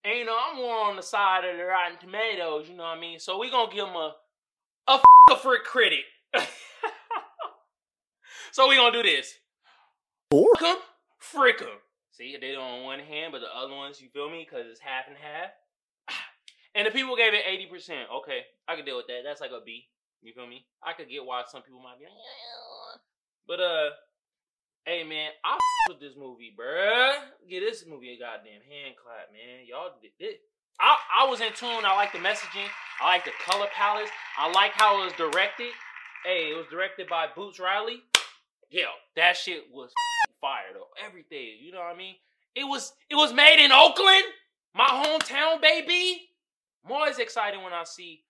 And 0.04 0.18
you 0.18 0.24
know, 0.24 0.36
I'm 0.38 0.56
more 0.56 0.88
on 0.88 0.96
the 0.96 1.02
side 1.02 1.44
of 1.44 1.56
the 1.56 1.64
Rotten 1.64 1.98
Tomatoes, 1.98 2.68
you 2.68 2.76
know 2.76 2.84
what 2.84 2.96
I 2.96 3.00
mean? 3.00 3.18
So 3.18 3.38
we 3.38 3.50
gonna 3.50 3.72
give 3.72 3.86
them 3.86 3.94
a 3.96 4.14
a, 4.88 4.94
f- 4.94 5.02
a 5.32 5.36
for 5.36 5.56
credit. 5.58 6.00
so 8.52 8.68
we 8.68 8.76
gonna 8.76 8.92
do 8.92 9.02
this. 9.02 9.34
Frick 10.30 10.62
'em, 10.62 10.76
frick 11.18 11.62
'em. 11.62 11.78
See, 12.12 12.36
they 12.40 12.52
do 12.52 12.58
on 12.60 12.82
one 12.84 12.98
hand, 13.00 13.32
but 13.32 13.40
the 13.40 13.54
other 13.54 13.74
ones, 13.74 14.00
you 14.00 14.08
feel 14.08 14.28
me? 14.28 14.46
Because 14.48 14.66
it's 14.70 14.80
half 14.80 15.04
and 15.08 15.16
half. 15.16 15.50
And 16.74 16.86
the 16.86 16.90
people 16.90 17.16
gave 17.16 17.32
it 17.34 17.44
80%. 17.44 18.04
Okay, 18.18 18.40
I 18.68 18.76
can 18.76 18.84
deal 18.84 18.96
with 18.98 19.06
that. 19.08 19.22
That's 19.24 19.40
like 19.40 19.50
a 19.50 19.60
B. 19.64 19.88
You 20.22 20.32
feel 20.34 20.46
me? 20.46 20.66
I 20.82 20.92
could 20.92 21.08
get 21.08 21.24
why 21.24 21.42
some 21.46 21.62
people 21.62 21.80
might 21.80 21.98
be 21.98 22.04
like, 22.04 22.14
"Yeah." 22.14 23.00
but 23.46 23.60
uh, 23.60 23.90
hey 24.84 25.04
man, 25.04 25.30
I 25.44 25.54
f- 25.54 25.60
with 25.88 26.00
this 26.00 26.16
movie, 26.18 26.54
bruh. 26.58 27.14
Get 27.48 27.60
this 27.60 27.84
movie 27.86 28.14
a 28.14 28.18
goddamn 28.18 28.62
hand 28.68 28.94
clap, 29.02 29.32
man. 29.32 29.64
Y'all 29.66 29.90
did. 30.02 30.36
I, 30.80 30.96
I 31.22 31.26
was 31.28 31.40
in 31.40 31.52
tune. 31.54 31.84
I 31.84 31.94
like 31.94 32.12
the 32.12 32.18
messaging. 32.18 32.68
I 33.00 33.06
like 33.06 33.24
the 33.24 33.32
color 33.44 33.66
palette. 33.74 34.08
I 34.38 34.50
like 34.50 34.72
how 34.74 35.00
it 35.00 35.04
was 35.04 35.12
directed. 35.14 35.72
Hey, 36.24 36.50
it 36.52 36.56
was 36.56 36.66
directed 36.70 37.08
by 37.08 37.26
Boots 37.34 37.58
Riley. 37.58 38.02
Yo, 38.70 38.82
that 39.16 39.36
shit 39.36 39.64
was 39.72 39.90
fire 40.40 40.72
though. 40.74 40.88
Everything, 41.04 41.56
you 41.62 41.72
know 41.72 41.78
what 41.78 41.94
I 41.94 41.96
mean? 41.96 42.14
It 42.54 42.64
was 42.64 42.92
it 43.08 43.14
was 43.14 43.32
made 43.32 43.64
in 43.64 43.72
Oakland, 43.72 44.24
my 44.74 44.86
hometown, 44.88 45.60
baby. 45.62 46.28
I'm 46.84 46.92
always 46.92 47.18
excited 47.18 47.62
when 47.62 47.72
I 47.72 47.84
see 47.84 48.24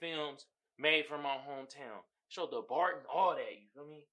films 0.00 0.46
made 0.78 1.06
from 1.06 1.22
my 1.22 1.36
hometown. 1.36 2.02
Show 2.28 2.46
the 2.46 2.62
Barton, 2.68 3.02
all 3.12 3.34
that, 3.34 3.52
you 3.52 3.68
feel 3.74 3.86
me? 3.86 4.04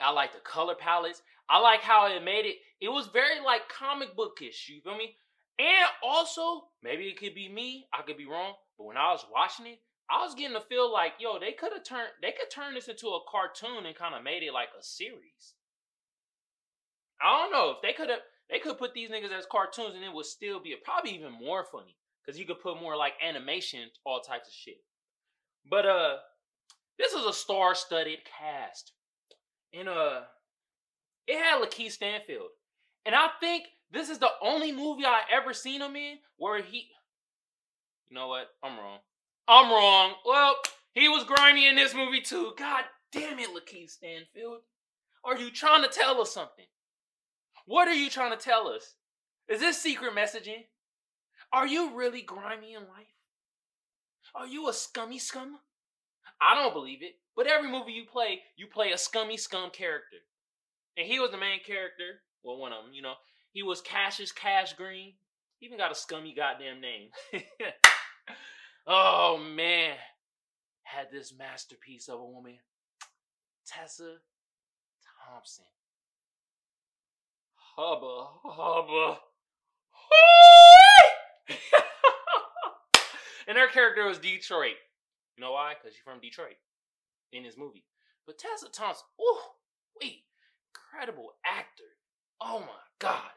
I 0.00 0.12
like 0.12 0.32
the 0.32 0.40
color 0.40 0.74
palettes. 0.74 1.22
I 1.48 1.58
like 1.58 1.80
how 1.80 2.06
it 2.06 2.24
made 2.24 2.46
it. 2.46 2.56
It 2.80 2.88
was 2.88 3.08
very 3.08 3.40
like 3.44 3.68
comic 3.68 4.16
bookish, 4.16 4.68
you 4.68 4.80
feel 4.80 4.96
me? 4.96 5.16
And 5.58 5.86
also, 6.02 6.68
maybe 6.82 7.04
it 7.04 7.18
could 7.18 7.34
be 7.34 7.48
me, 7.48 7.86
I 7.92 8.02
could 8.02 8.16
be 8.16 8.26
wrong, 8.26 8.54
but 8.78 8.84
when 8.84 8.96
I 8.96 9.12
was 9.12 9.26
watching 9.30 9.66
it, 9.66 9.80
I 10.10 10.24
was 10.24 10.34
getting 10.34 10.56
to 10.56 10.62
feel 10.62 10.90
like, 10.92 11.12
yo, 11.20 11.38
they 11.38 11.52
could 11.52 11.72
have 11.72 11.84
turned 11.84 12.08
they 12.22 12.32
could 12.32 12.50
turn 12.50 12.74
this 12.74 12.88
into 12.88 13.08
a 13.08 13.20
cartoon 13.30 13.86
and 13.86 13.94
kind 13.94 14.14
of 14.14 14.24
made 14.24 14.42
it 14.42 14.52
like 14.52 14.70
a 14.78 14.82
series. 14.82 15.54
I 17.22 17.38
don't 17.38 17.52
know 17.52 17.70
if 17.76 17.82
they 17.82 17.92
could 17.92 18.10
have 18.10 18.20
they 18.50 18.58
could 18.58 18.78
put 18.78 18.94
these 18.94 19.10
niggas 19.10 19.36
as 19.36 19.46
cartoons 19.50 19.94
and 19.94 20.04
it 20.04 20.12
would 20.12 20.26
still 20.26 20.60
be 20.60 20.74
probably 20.82 21.12
even 21.12 21.32
more 21.32 21.64
funny 21.64 21.96
because 22.24 22.38
you 22.38 22.46
could 22.46 22.60
put 22.60 22.80
more 22.80 22.96
like 22.96 23.12
animation, 23.22 23.90
all 24.04 24.20
types 24.20 24.48
of 24.48 24.54
shit. 24.54 24.82
But 25.68 25.86
uh, 25.86 26.16
this 26.98 27.12
is 27.12 27.24
a 27.24 27.32
star-studded 27.32 28.18
cast, 28.24 28.92
and 29.72 29.88
uh, 29.88 30.20
it 31.26 31.38
had 31.38 31.62
LaKeith 31.62 31.92
Stanfield, 31.92 32.48
and 33.06 33.14
I 33.14 33.28
think 33.40 33.64
this 33.90 34.08
is 34.08 34.18
the 34.18 34.30
only 34.42 34.72
movie 34.72 35.04
I 35.04 35.20
ever 35.32 35.52
seen 35.52 35.80
him 35.80 35.96
in 35.96 36.18
where 36.36 36.62
he. 36.62 36.88
You 38.08 38.16
know 38.16 38.28
what? 38.28 38.48
I'm 38.62 38.76
wrong. 38.76 38.98
I'm 39.46 39.70
wrong. 39.70 40.14
Well, 40.24 40.56
he 40.92 41.08
was 41.08 41.24
grimy 41.24 41.68
in 41.68 41.76
this 41.76 41.94
movie 41.94 42.20
too. 42.20 42.52
God 42.58 42.84
damn 43.12 43.38
it, 43.38 43.48
LaKeith 43.48 43.90
Stanfield. 43.90 44.60
Are 45.24 45.36
you 45.36 45.50
trying 45.50 45.82
to 45.82 45.88
tell 45.88 46.20
us 46.20 46.32
something? 46.32 46.66
What 47.66 47.88
are 47.88 47.94
you 47.94 48.10
trying 48.10 48.36
to 48.36 48.42
tell 48.42 48.68
us? 48.68 48.94
Is 49.48 49.60
this 49.60 49.78
secret 49.78 50.14
messaging? 50.14 50.64
Are 51.52 51.66
you 51.66 51.94
really 51.96 52.22
grimy 52.22 52.74
in 52.74 52.82
life? 52.82 53.14
Are 54.34 54.46
you 54.46 54.68
a 54.68 54.72
scummy 54.72 55.18
scum? 55.18 55.58
I 56.40 56.54
don't 56.54 56.72
believe 56.72 57.02
it. 57.02 57.16
But 57.36 57.46
every 57.46 57.70
movie 57.70 57.92
you 57.92 58.04
play, 58.10 58.40
you 58.56 58.66
play 58.66 58.92
a 58.92 58.98
scummy 58.98 59.36
scum 59.36 59.70
character. 59.70 60.16
And 60.96 61.06
he 61.06 61.18
was 61.18 61.30
the 61.30 61.38
main 61.38 61.60
character. 61.64 62.22
Well, 62.42 62.58
one 62.58 62.72
of 62.72 62.84
them, 62.84 62.94
you 62.94 63.02
know. 63.02 63.14
He 63.52 63.62
was 63.62 63.80
Cassius 63.80 64.32
Cash 64.32 64.74
Green. 64.74 65.14
He 65.58 65.66
even 65.66 65.78
got 65.78 65.92
a 65.92 65.94
scummy 65.94 66.34
goddamn 66.34 66.80
name. 66.80 67.10
oh 68.86 69.38
man. 69.38 69.96
Had 70.82 71.08
this 71.12 71.34
masterpiece 71.36 72.08
of 72.08 72.20
a 72.20 72.24
woman. 72.24 72.58
Tessa 73.66 74.16
Thompson. 75.28 75.64
Hubba, 77.76 78.26
hubba. 78.44 79.20
And 83.50 83.58
her 83.58 83.66
character 83.66 84.06
was 84.06 84.18
Detroit. 84.18 84.76
You 85.36 85.42
know 85.42 85.50
why? 85.50 85.74
Because 85.74 85.96
she's 85.96 86.04
from 86.04 86.20
Detroit 86.20 86.54
in 87.32 87.42
this 87.42 87.58
movie. 87.58 87.84
But 88.24 88.38
Tessa 88.38 88.68
Thompson, 88.68 89.06
oh, 89.20 89.42
wait, 90.00 90.22
incredible 90.72 91.32
actor. 91.44 91.82
Oh 92.40 92.60
my 92.60 92.66
god. 93.00 93.32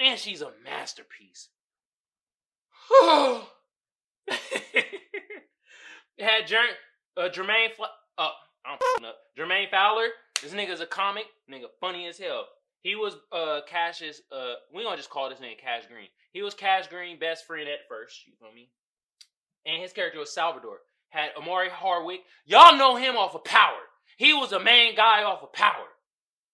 And 0.00 0.18
she's 0.18 0.42
a 0.42 0.50
masterpiece. 0.64 1.50
had 6.18 6.46
Jer- 6.46 6.76
uh, 7.16 7.28
Jermaine, 7.28 7.72
Fla- 7.72 7.90
uh, 8.18 8.30
I'm 8.64 9.04
up. 9.04 9.16
Jermaine 9.38 9.70
Fowler. 9.70 10.08
This 10.42 10.52
nigga's 10.52 10.80
a 10.80 10.86
comic. 10.86 11.26
Nigga 11.50 11.66
funny 11.80 12.08
as 12.08 12.18
hell. 12.18 12.46
He 12.82 12.96
was 12.96 13.16
uh 13.32 13.60
Cash's 13.68 14.22
uh 14.30 14.54
we 14.74 14.82
gonna 14.82 14.96
just 14.96 15.10
call 15.10 15.30
this 15.30 15.38
nigga 15.38 15.58
Cash 15.60 15.86
Green. 15.86 16.08
He 16.32 16.42
was 16.42 16.54
Cash 16.54 16.88
Green 16.88 17.18
best 17.18 17.46
friend 17.46 17.68
at 17.68 17.88
first, 17.88 18.26
you 18.26 18.34
feel 18.38 18.52
me? 18.52 18.70
And 19.66 19.82
his 19.82 19.92
character 19.92 20.20
was 20.20 20.32
Salvador. 20.32 20.78
Had 21.08 21.30
Omari 21.36 21.68
Hardwick. 21.68 22.20
Y'all 22.44 22.76
know 22.76 22.96
him 22.96 23.16
off 23.16 23.34
of 23.34 23.44
Power. 23.44 23.78
He 24.16 24.32
was 24.32 24.52
a 24.52 24.60
main 24.60 24.94
guy 24.94 25.22
off 25.22 25.42
of 25.42 25.52
Power. 25.52 25.86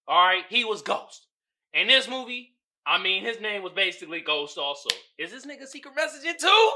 Alright? 0.09 0.45
He 0.49 0.65
was 0.65 0.83
Ghost. 0.83 1.27
In 1.73 1.87
this 1.87 2.09
movie, 2.09 2.55
I 2.87 3.03
mean 3.03 3.25
his 3.25 3.41
name 3.41 3.63
was 3.63 3.73
basically 3.73 4.21
Ghost 4.21 4.59
also. 4.59 4.91
Is 5.19 5.31
this 5.31 5.47
nigga 5.47 5.67
secret 5.67 5.95
messaging 5.95 6.39
too? 6.39 6.71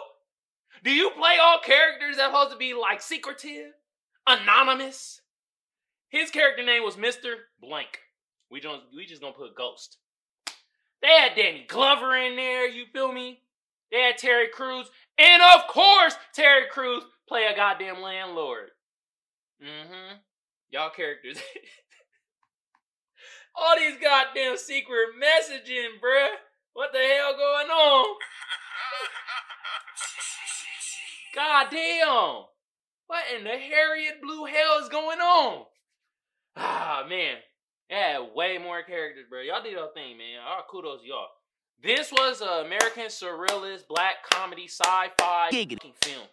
Do 0.84 0.90
you 0.90 1.10
play 1.10 1.36
all 1.42 1.58
characters 1.60 2.16
that 2.16 2.30
supposed 2.30 2.52
to 2.52 2.56
be 2.56 2.74
like 2.74 3.00
secretive? 3.00 3.72
Anonymous? 4.26 5.20
His 6.08 6.30
character 6.30 6.64
name 6.64 6.82
was 6.84 6.96
Mr. 6.96 7.34
Blank. 7.60 7.98
We 8.50 8.60
just 8.60 8.82
we 8.94 9.06
just 9.06 9.20
gonna 9.20 9.34
put 9.34 9.56
Ghost. 9.56 9.98
They 11.02 11.08
had 11.08 11.34
Danny 11.34 11.64
Glover 11.68 12.16
in 12.16 12.36
there, 12.36 12.68
you 12.68 12.86
feel 12.92 13.12
me? 13.12 13.40
They 13.90 14.00
had 14.00 14.18
Terry 14.18 14.48
Crews, 14.48 14.90
and 15.18 15.42
of 15.42 15.66
course, 15.68 16.14
Terry 16.34 16.66
Crews 16.70 17.04
play 17.28 17.46
a 17.46 17.56
goddamn 17.56 18.02
landlord. 18.02 18.68
Mm-hmm. 19.62 20.16
Y'all 20.70 20.90
characters. 20.90 21.36
All 23.54 23.76
these 23.78 23.96
goddamn 24.02 24.58
secret 24.58 25.10
messaging, 25.20 26.00
bruh. 26.02 26.34
What 26.74 26.92
the 26.92 26.98
hell 26.98 27.36
going 27.36 27.68
on? 27.68 28.06
goddamn. 31.34 32.44
What 33.06 33.24
in 33.36 33.44
the 33.44 33.50
Harriet 33.50 34.20
blue 34.20 34.44
hell 34.44 34.78
is 34.82 34.88
going 34.88 35.20
on? 35.20 35.64
Ah, 36.56 37.04
man. 37.08 37.36
It 37.88 37.94
had 37.94 38.34
way 38.34 38.58
more 38.58 38.82
characters, 38.82 39.26
bro. 39.30 39.42
Y'all 39.42 39.62
did 39.62 39.72
your 39.72 39.92
thing, 39.94 40.18
man. 40.18 40.40
All 40.46 40.56
right, 40.56 40.64
kudos 40.68 41.02
to 41.02 41.06
y'all. 41.06 41.28
This 41.82 42.10
was 42.10 42.40
an 42.40 42.66
American 42.66 43.06
surrealist 43.06 43.86
black 43.88 44.24
comedy 44.30 44.66
sci-fi 44.66 45.50
film. 46.02 46.26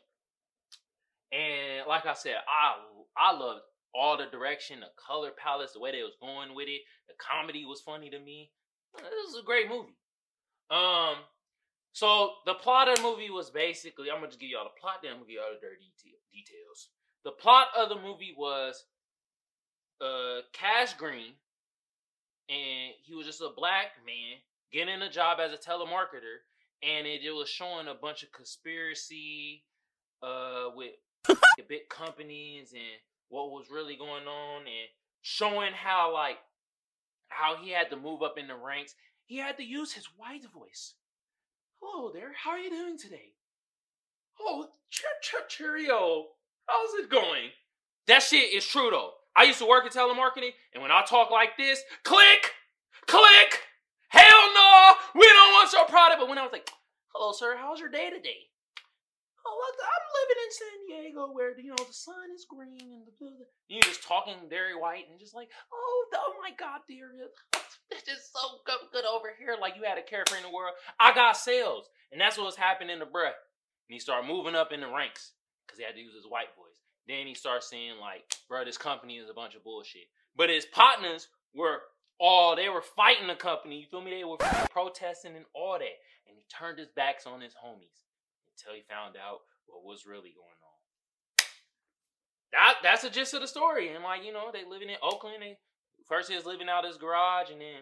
And 1.31 1.87
like 1.87 2.05
I 2.05 2.13
said, 2.13 2.35
I 2.47 2.75
I 3.17 3.37
loved 3.37 3.61
all 3.93 4.17
the 4.17 4.25
direction, 4.25 4.79
the 4.79 4.87
color 4.97 5.31
palettes, 5.37 5.73
the 5.73 5.79
way 5.79 5.91
they 5.91 6.01
was 6.01 6.15
going 6.19 6.55
with 6.55 6.67
it. 6.67 6.81
The 7.07 7.13
comedy 7.19 7.65
was 7.65 7.81
funny 7.81 8.09
to 8.09 8.19
me. 8.19 8.51
This 8.97 9.33
was 9.33 9.41
a 9.41 9.45
great 9.45 9.69
movie. 9.69 9.95
Um, 10.71 11.15
so 11.91 12.31
the 12.45 12.55
plot 12.55 12.89
of 12.89 12.97
the 12.97 13.03
movie 13.03 13.29
was 13.29 13.49
basically, 13.49 14.09
I'm 14.09 14.17
gonna 14.17 14.27
just 14.27 14.39
give 14.39 14.49
y'all 14.49 14.63
the 14.63 14.79
plot, 14.79 14.99
then 15.03 15.11
I'm 15.11 15.17
gonna 15.17 15.27
give 15.27 15.35
y'all 15.35 15.53
the 15.53 15.59
dirty 15.59 15.91
detail- 15.97 16.19
details. 16.31 16.89
The 17.23 17.31
plot 17.31 17.67
of 17.77 17.89
the 17.89 17.95
movie 17.99 18.33
was 18.37 18.85
uh 20.01 20.41
Cash 20.53 20.93
Green, 20.93 21.33
and 22.49 22.93
he 23.03 23.13
was 23.13 23.25
just 23.25 23.41
a 23.41 23.49
black 23.55 23.91
man 24.05 24.39
getting 24.73 25.01
a 25.01 25.09
job 25.09 25.37
as 25.39 25.53
a 25.53 25.57
telemarketer, 25.57 26.41
and 26.81 27.05
it, 27.05 27.21
it 27.23 27.31
was 27.31 27.47
showing 27.47 27.87
a 27.87 27.93
bunch 27.93 28.23
of 28.23 28.31
conspiracy 28.31 29.63
uh 30.21 30.69
with 30.75 30.93
the 31.27 31.63
big 31.69 31.87
companies 31.89 32.71
and 32.73 32.99
what 33.29 33.51
was 33.51 33.69
really 33.69 33.95
going 33.95 34.25
on 34.25 34.61
and 34.61 34.89
showing 35.21 35.73
how 35.73 36.13
like 36.13 36.37
how 37.29 37.55
he 37.61 37.71
had 37.71 37.89
to 37.89 37.97
move 37.97 38.21
up 38.21 38.37
in 38.37 38.47
the 38.47 38.55
ranks. 38.55 38.95
He 39.25 39.37
had 39.37 39.57
to 39.57 39.63
use 39.63 39.93
his 39.93 40.07
white 40.17 40.43
voice. 40.53 40.95
Hello 41.81 42.11
there, 42.13 42.31
how 42.43 42.51
are 42.51 42.59
you 42.59 42.69
doing 42.69 42.97
today? 42.97 43.33
Oh, 44.39 44.67
cheer, 44.89 45.09
cheer, 45.21 45.41
cheerio. 45.47 46.25
How's 46.67 46.93
it 47.03 47.09
going? 47.09 47.49
That 48.07 48.23
shit 48.23 48.53
is 48.53 48.65
true 48.65 48.89
though. 48.91 49.11
I 49.35 49.43
used 49.43 49.59
to 49.59 49.65
work 49.65 49.85
in 49.85 49.91
telemarketing, 49.91 50.51
and 50.73 50.81
when 50.81 50.91
I 50.91 51.03
talk 51.07 51.31
like 51.31 51.57
this, 51.57 51.81
click, 52.03 52.51
click, 53.07 53.61
no, 54.51 54.95
we 55.15 55.27
don't 55.27 55.53
want 55.53 55.71
your 55.71 55.85
product. 55.85 56.19
But 56.19 56.29
when 56.29 56.37
I 56.37 56.43
was 56.43 56.51
like, 56.51 56.69
hello, 57.13 57.31
sir, 57.31 57.55
how's 57.57 57.79
your 57.79 57.89
day 57.89 58.09
today? 58.09 58.49
Oh, 59.45 59.59
I'm 59.59 60.07
living 60.23 60.39
in 60.39 60.51
San 60.55 60.77
Diego 60.87 61.33
where, 61.33 61.51
you 61.59 61.69
know, 61.69 61.83
the 61.83 61.93
sun 61.93 62.31
is 62.33 62.47
green 62.47 62.79
and 62.79 63.05
the 63.05 63.11
blue. 63.19 63.43
You're 63.67 63.83
just 63.83 64.03
talking 64.07 64.35
very 64.49 64.73
white 64.73 65.03
and 65.11 65.19
just 65.19 65.35
like, 65.35 65.49
oh, 65.71 66.05
oh 66.15 66.33
my 66.41 66.51
God, 66.57 66.79
dear. 66.87 67.11
It's 67.91 68.07
just 68.07 68.31
so 68.31 68.63
good, 68.65 68.87
good 68.91 69.05
over 69.05 69.35
here. 69.37 69.57
Like 69.59 69.75
you 69.75 69.83
had 69.83 69.97
a 69.97 70.01
carefree 70.01 70.37
in 70.39 70.43
the 70.43 70.55
world. 70.55 70.73
I 70.99 71.13
got 71.13 71.35
sales. 71.35 71.89
And 72.11 72.21
that's 72.21 72.37
what 72.37 72.45
was 72.45 72.55
happening 72.55 72.99
to 72.99 73.05
bruh. 73.05 73.35
And 73.35 73.93
he 73.93 73.99
started 73.99 74.27
moving 74.27 74.55
up 74.55 74.71
in 74.71 74.79
the 74.79 74.87
ranks 74.87 75.33
because 75.65 75.77
he 75.77 75.83
had 75.83 75.95
to 75.95 76.01
use 76.01 76.15
his 76.15 76.29
white 76.29 76.55
voice. 76.55 76.79
Then 77.07 77.27
he 77.27 77.33
starts 77.33 77.69
saying, 77.69 77.99
like, 77.99 78.23
bro, 78.47 78.63
this 78.63 78.77
company 78.77 79.17
is 79.17 79.29
a 79.29 79.33
bunch 79.33 79.55
of 79.55 79.63
bullshit. 79.63 80.07
But 80.37 80.49
his 80.49 80.65
partners 80.65 81.27
were 81.53 81.81
all, 82.19 82.55
they 82.55 82.69
were 82.69 82.81
fighting 82.81 83.27
the 83.27 83.35
company. 83.35 83.79
You 83.79 83.87
feel 83.87 84.01
me? 84.01 84.11
They 84.11 84.23
were 84.23 84.37
protesting 84.37 85.35
and 85.35 85.45
all 85.53 85.73
that. 85.73 85.97
And 86.27 86.37
he 86.37 86.43
turned 86.49 86.79
his 86.79 86.89
backs 86.95 87.25
on 87.25 87.41
his 87.41 87.53
homies 87.53 88.05
until 88.51 88.75
he 88.75 88.81
found 88.81 89.15
out 89.17 89.39
what 89.65 89.83
was 89.83 90.05
really 90.05 90.33
going 90.35 90.47
on. 90.47 90.73
That 92.51 92.75
that's 92.83 93.01
the 93.01 93.09
gist 93.09 93.33
of 93.33 93.41
the 93.41 93.47
story. 93.47 93.93
And 93.93 94.03
like, 94.03 94.23
you 94.23 94.31
know, 94.31 94.51
they 94.53 94.63
living 94.63 94.89
in 94.89 94.97
Oakland. 95.01 95.41
They 95.41 95.57
first 96.07 96.29
he 96.29 96.35
was 96.35 96.45
living 96.45 96.69
out 96.69 96.85
his 96.85 96.97
garage 96.97 97.49
and 97.51 97.59
then 97.59 97.81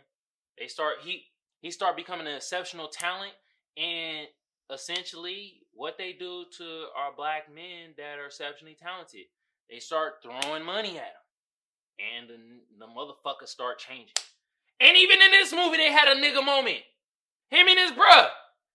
they 0.57 0.67
start 0.67 0.97
he 1.03 1.25
he 1.59 1.71
start 1.71 1.95
becoming 1.95 2.27
an 2.27 2.35
exceptional 2.35 2.87
talent 2.87 3.33
and 3.77 4.27
essentially 4.71 5.61
what 5.73 5.97
they 5.97 6.13
do 6.13 6.45
to 6.57 6.85
our 6.95 7.13
black 7.15 7.53
men 7.53 7.93
that 7.97 8.17
are 8.17 8.27
exceptionally 8.27 8.77
talented. 8.81 9.25
They 9.69 9.79
start 9.79 10.23
throwing 10.23 10.63
money 10.63 10.97
at 10.97 11.13
them. 11.13 11.20
And 12.17 12.29
the, 12.29 12.37
the 12.79 12.85
motherfuckers 12.85 13.49
start 13.49 13.79
changing. 13.79 14.15
And 14.79 14.97
even 14.97 15.21
in 15.21 15.31
this 15.31 15.53
movie, 15.53 15.77
they 15.77 15.91
had 15.91 16.07
a 16.07 16.19
nigga 16.19 16.43
moment. 16.43 16.79
Him 17.49 17.67
and 17.67 17.79
his 17.79 17.91
bruh. 17.91 18.27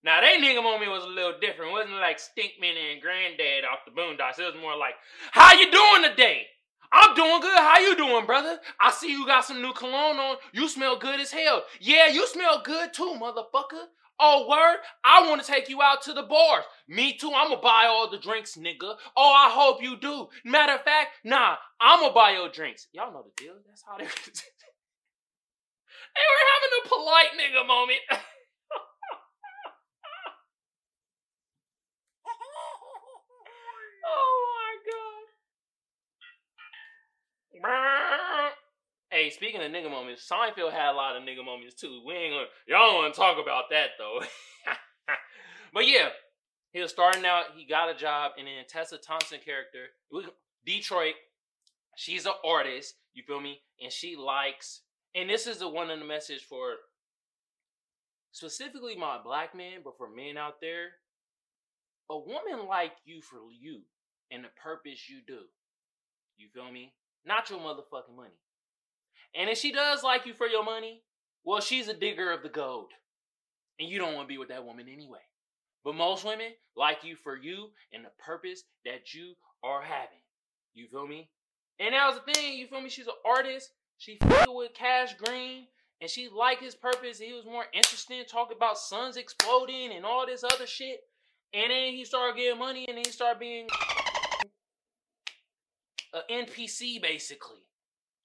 Now, 0.04 0.20
that 0.20 0.38
nigga 0.40 0.62
moment 0.62 0.90
was 0.90 1.02
a 1.02 1.08
little 1.08 1.34
different. 1.40 1.70
It 1.70 1.74
wasn't 1.74 1.96
like 1.96 2.18
Stinkmeaner 2.18 2.92
and 2.92 3.02
Granddad 3.02 3.64
off 3.64 3.80
the 3.84 3.90
Boondocks. 3.90 4.38
It 4.38 4.44
was 4.44 4.60
more 4.60 4.76
like, 4.76 4.94
how 5.32 5.52
you 5.54 5.70
doing 5.70 6.10
today? 6.10 6.46
I'm 6.92 7.16
doing 7.16 7.40
good. 7.40 7.58
How 7.58 7.80
you 7.80 7.96
doing, 7.96 8.26
brother? 8.26 8.58
I 8.80 8.92
see 8.92 9.10
you 9.10 9.26
got 9.26 9.44
some 9.44 9.60
new 9.60 9.72
cologne 9.72 10.18
on. 10.18 10.36
You 10.52 10.68
smell 10.68 10.96
good 10.96 11.18
as 11.18 11.32
hell. 11.32 11.64
Yeah, 11.80 12.06
you 12.06 12.26
smell 12.28 12.62
good 12.62 12.94
too, 12.94 13.16
motherfucker. 13.20 13.86
Oh, 14.18 14.48
word? 14.48 14.78
I 15.04 15.28
want 15.28 15.42
to 15.42 15.46
take 15.46 15.68
you 15.68 15.82
out 15.82 16.02
to 16.02 16.12
the 16.14 16.22
bars. 16.22 16.64
Me 16.88 17.16
too. 17.16 17.32
I'm 17.34 17.48
going 17.48 17.58
to 17.58 17.62
buy 17.62 17.86
all 17.88 18.10
the 18.10 18.18
drinks, 18.18 18.56
nigga. 18.56 18.96
Oh, 19.16 19.32
I 19.32 19.50
hope 19.50 19.82
you 19.82 19.96
do. 19.98 20.28
Matter 20.44 20.74
of 20.74 20.82
fact, 20.82 21.10
nah, 21.24 21.56
I'm 21.80 22.00
going 22.00 22.10
to 22.10 22.14
buy 22.14 22.30
your 22.32 22.48
drinks. 22.48 22.88
Y'all 22.92 23.12
know 23.12 23.22
the 23.24 23.32
deal. 23.42 23.54
That's 23.66 23.82
how 23.86 23.98
they 23.98 24.04
They 26.16 26.24
were 26.24 26.44
having 26.54 26.72
a 26.80 26.88
polite 26.88 27.32
nigga 27.36 27.66
moment. 27.66 28.00
oh, 34.06 34.46
my 34.56 34.72
God. 34.90 35.26
Hey, 39.26 39.32
speaking 39.32 39.60
of 39.60 39.72
nigga 39.72 39.90
moments, 39.90 40.30
Seinfeld 40.30 40.70
had 40.70 40.92
a 40.92 40.96
lot 40.96 41.16
of 41.16 41.24
nigga 41.24 41.44
moments 41.44 41.74
too. 41.74 42.00
We 42.06 42.14
ain't 42.14 42.32
gonna, 42.32 42.46
y'all 42.68 42.92
don't 42.92 43.02
want 43.02 43.12
to 43.12 43.20
talk 43.20 43.38
about 43.42 43.64
that 43.70 43.88
though. 43.98 44.20
but 45.74 45.88
yeah, 45.88 46.10
he 46.72 46.80
was 46.80 46.92
starting 46.92 47.26
out. 47.26 47.46
He 47.56 47.66
got 47.66 47.90
a 47.90 47.98
job, 47.98 48.32
and 48.38 48.46
then 48.46 48.62
Tessa 48.68 48.98
Thompson 48.98 49.40
character, 49.44 49.86
Detroit. 50.64 51.14
She's 51.96 52.24
an 52.24 52.34
artist. 52.44 52.94
You 53.14 53.24
feel 53.26 53.40
me? 53.40 53.62
And 53.82 53.90
she 53.90 54.14
likes. 54.14 54.82
And 55.16 55.28
this 55.28 55.48
is 55.48 55.58
the 55.58 55.68
one 55.68 55.90
of 55.90 55.98
the 55.98 56.04
message 56.04 56.44
for 56.44 56.74
specifically 58.30 58.94
my 58.94 59.18
black 59.24 59.56
men, 59.56 59.80
but 59.82 59.98
for 59.98 60.08
men 60.08 60.36
out 60.36 60.60
there. 60.60 60.90
A 62.10 62.16
woman 62.16 62.68
like 62.68 62.92
you 63.04 63.22
for 63.22 63.38
you 63.60 63.80
and 64.30 64.44
the 64.44 64.50
purpose 64.62 65.08
you 65.08 65.18
do. 65.26 65.40
You 66.36 66.46
feel 66.54 66.70
me? 66.70 66.92
Not 67.24 67.50
your 67.50 67.58
motherfucking 67.58 68.14
money. 68.14 68.38
And 69.36 69.50
if 69.50 69.58
she 69.58 69.70
does 69.70 70.02
like 70.02 70.24
you 70.24 70.32
for 70.32 70.46
your 70.46 70.64
money, 70.64 71.02
well, 71.44 71.60
she's 71.60 71.88
a 71.88 71.94
digger 71.94 72.32
of 72.32 72.42
the 72.42 72.48
gold. 72.48 72.92
And 73.78 73.88
you 73.88 73.98
don't 73.98 74.14
want 74.14 74.28
to 74.28 74.32
be 74.32 74.38
with 74.38 74.48
that 74.48 74.64
woman 74.64 74.86
anyway. 74.88 75.20
But 75.84 75.94
most 75.94 76.24
women 76.24 76.52
like 76.76 77.04
you 77.04 77.14
for 77.14 77.36
you 77.36 77.68
and 77.92 78.04
the 78.04 78.10
purpose 78.18 78.64
that 78.84 79.12
you 79.14 79.34
are 79.62 79.82
having. 79.82 80.18
You 80.74 80.88
feel 80.88 81.06
me? 81.06 81.30
And 81.78 81.94
that 81.94 82.06
was 82.06 82.16
the 82.16 82.32
thing, 82.32 82.58
you 82.58 82.66
feel 82.66 82.80
me? 82.80 82.88
She's 82.88 83.06
an 83.06 83.12
artist. 83.24 83.70
She 83.98 84.18
with 84.48 84.74
Cash 84.74 85.14
Green. 85.14 85.66
And 86.00 86.10
she 86.10 86.28
liked 86.28 86.62
his 86.62 86.74
purpose. 86.74 87.18
He 87.18 87.32
was 87.32 87.44
more 87.44 87.66
interested 87.72 88.18
in 88.18 88.26
talking 88.26 88.56
about 88.56 88.78
suns 88.78 89.16
exploding 89.16 89.92
and 89.94 90.04
all 90.04 90.26
this 90.26 90.44
other 90.44 90.66
shit. 90.66 91.00
And 91.54 91.70
then 91.70 91.92
he 91.92 92.04
started 92.04 92.36
getting 92.36 92.58
money 92.58 92.86
and 92.88 92.96
then 92.96 93.04
he 93.06 93.12
started 93.12 93.38
being 93.38 93.68
an 96.12 96.46
NPC 96.46 97.00
basically. 97.00 97.60